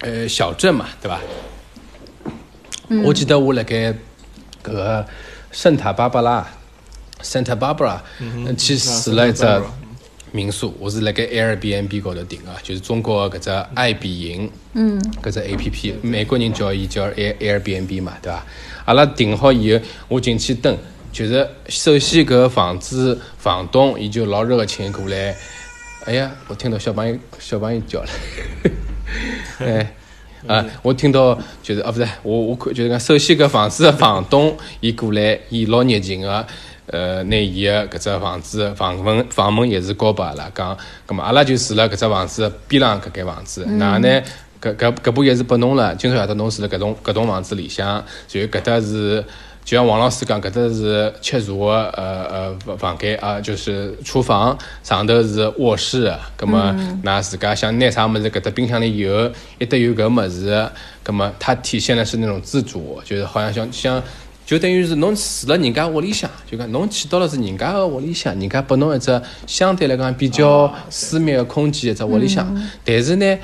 [0.00, 1.20] 呃小镇嘛，对伐？
[3.04, 3.92] 我记得我辣盖
[4.62, 5.04] 搿个
[5.50, 6.46] 圣塔芭芭拉
[7.20, 7.98] Santa Barbara
[8.46, 9.64] 呃去住了一只嗯
[10.30, 18.44] 民宿，我是辣盖 Airbnb 高头订个，就是中国搿只爱彼迎，嗯，搿只 A P P，美国人叫伊叫 Air Airbnb 嘛，对伐？
[18.86, 20.74] 阿拉订好以后，我进去等，
[21.12, 25.36] 就是首先搿房子房东伊就老热情过来，
[26.06, 28.08] 哎呀，我听到小朋友小朋友叫了，
[29.60, 29.92] 哎。
[30.46, 36.46] 啊，我听到就是啊，不是我我看就是讲，首先搿房子的房东伊过来，伊老热情个，
[36.86, 44.22] 呃，拿伊个搿只房子房门房门也是交拨阿拉，讲，葛末阿拉就住辣搿只房子边浪搿间房子，哪呢？
[44.60, 49.24] 搿搿搿部也是拨侬了，今朝夜到侬住辣搿栋搿栋房子里向，然后搿搭是。
[49.64, 59.28] 就像王老师讲，搿搭是吃茶个呃呃房房间啊，就是厨房，上头是卧室，葛么㑚自家想拿啥物事，搿搭冰箱里有，
[59.58, 60.70] 一得有搿物事，
[61.02, 64.00] 葛么它体现的是那种自主，就是好像像像。
[64.46, 72.46] 就等于是侬住辣人家屋里向，就讲侬去到了是人家个屋里向，人家拨侬一只相对来讲比较私密个空间一只屋里向。
[72.84, 73.36] 但是呢，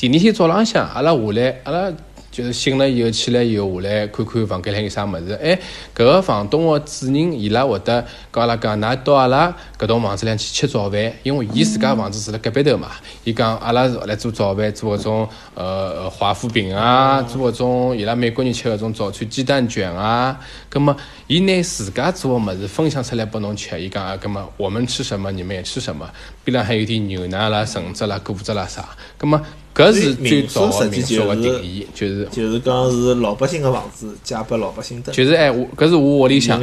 [0.00, 1.92] 第二天早浪向，阿拉下来，阿拉
[2.30, 5.38] 就是醒了以后起来以后下来看看房间里有啥物事。
[5.42, 5.54] 哎，
[5.94, 12.88] 搿个房东个主人伊拉会得跟阿拉讲，㑚到阿拉搿栋房子里去吃早饭，因为伊自家房子住辣隔壁头嘛。
[13.24, 20.40] 伊讲阿拉是来做早饭，做搿种呃华夫饼啊，做搿种伊拉美国人吃搿种早餐鸡蛋卷啊。
[20.70, 20.96] 葛么
[21.26, 26.08] 伊拿自家做个物事分享出来拨侬吃，伊讲啊，葛么我们吃什么，你们也吃什么。
[26.42, 28.88] 边浪还有点牛奶啦、橙汁啦、果汁啦啥。
[29.18, 29.38] 葛么
[29.80, 35.10] 搿是最早个民宿个定义，就是就是讲是老百姓个房子，借拨老百姓的。
[35.12, 36.60] 就是哎，我搿是我屋里向，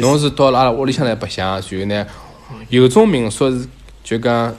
[0.00, 2.06] 侬是到阿拉屋里向来白相，然后呢，
[2.68, 3.66] 有种民宿是
[4.04, 4.54] 就讲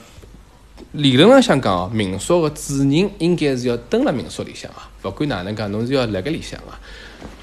[0.93, 6.73] 理论上想讲哦，民宿个主人应该是要蹲辣民宿里向啊，勿管哪能讲，侬是要辣盖里向啊。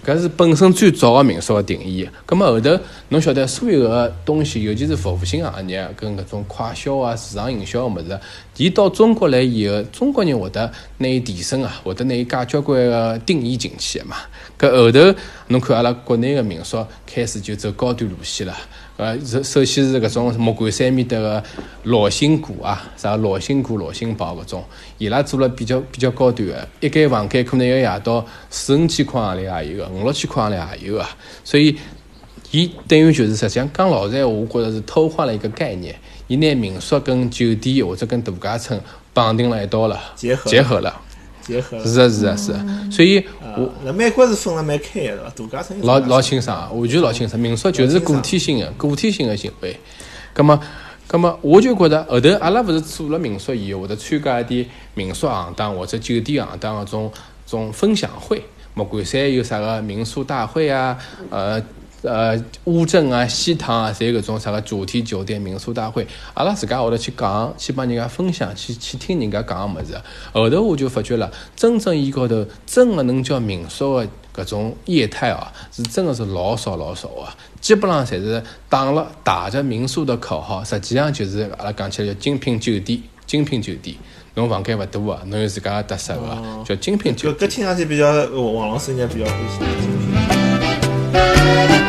[0.06, 2.08] 搿是本身最早个民宿个定义。
[2.24, 2.78] 葛末后头
[3.08, 8.20] 侬晓得，所有个东西，尤其是服务性行业跟搿种快销啊、市场营销个物事，
[8.56, 14.16] 伊到中国来以后，中国人会得拿伊提升啊，会得拿伊加交关个定义进去个嘛。
[14.56, 18.56] 搿后头侬看阿拉国内个民宿开始就走高端路线了。
[18.96, 21.42] 呃，首首先是搿种木管山面搭个
[21.82, 24.64] 罗星谷啊，啥罗星谷、罗星堡搿种，
[24.96, 31.06] 伊拉做了比较比较高端个，一间房间可能要夜到四五千块行钿也有个，五六千块行钿也有个，
[31.44, 31.76] 所以，
[32.52, 35.94] 伊等于就是实际上讲老实闲话，我觉着是偷换了一个概念，
[36.26, 38.80] 伊拿民宿跟酒店或者跟度假村
[39.12, 41.02] 绑定了一道了，结合结合了，
[41.46, 41.84] 结合了。
[41.84, 43.24] 是啊是啊是啊，所以
[43.56, 45.30] 我美国是分了蛮开个，对伐？
[45.36, 47.40] 度假村老老清爽啊，完全老清爽。
[47.40, 49.78] 民宿就是个体性的、个体性的行为。
[50.32, 50.60] 葛么，
[51.06, 57.12] 葛么，我就觉得后头阿拉勿是做了民宿以后，会得参加一点民宿行当或者酒店行当搿种
[57.46, 58.42] 种分享会。
[58.74, 60.98] 莫管山有啥个民宿大会啊，
[61.30, 61.62] 呃。
[62.06, 69.94] 呃，乌镇啊、西塘啊，侪搿种啥个主题酒店民宿大会，阿拉自家会得去讲，去帮人家分享，去去听人家讲个物事。
[70.32, 77.26] 后头我就发觉了，真正伊高头真个能叫民宿个搿种业态哦，是真个是老少老少个，
[77.60, 83.96] 基本上侪是打了打着民宿的口号，实际上就是阿拉讲起来叫精品酒店，精品酒店。
[84.34, 89.66] 侬房间勿多啊，侬有自家个特色个，叫精品酒搿搿听上去比较，王老师应该比较欢喜精
[91.70, 91.85] 品。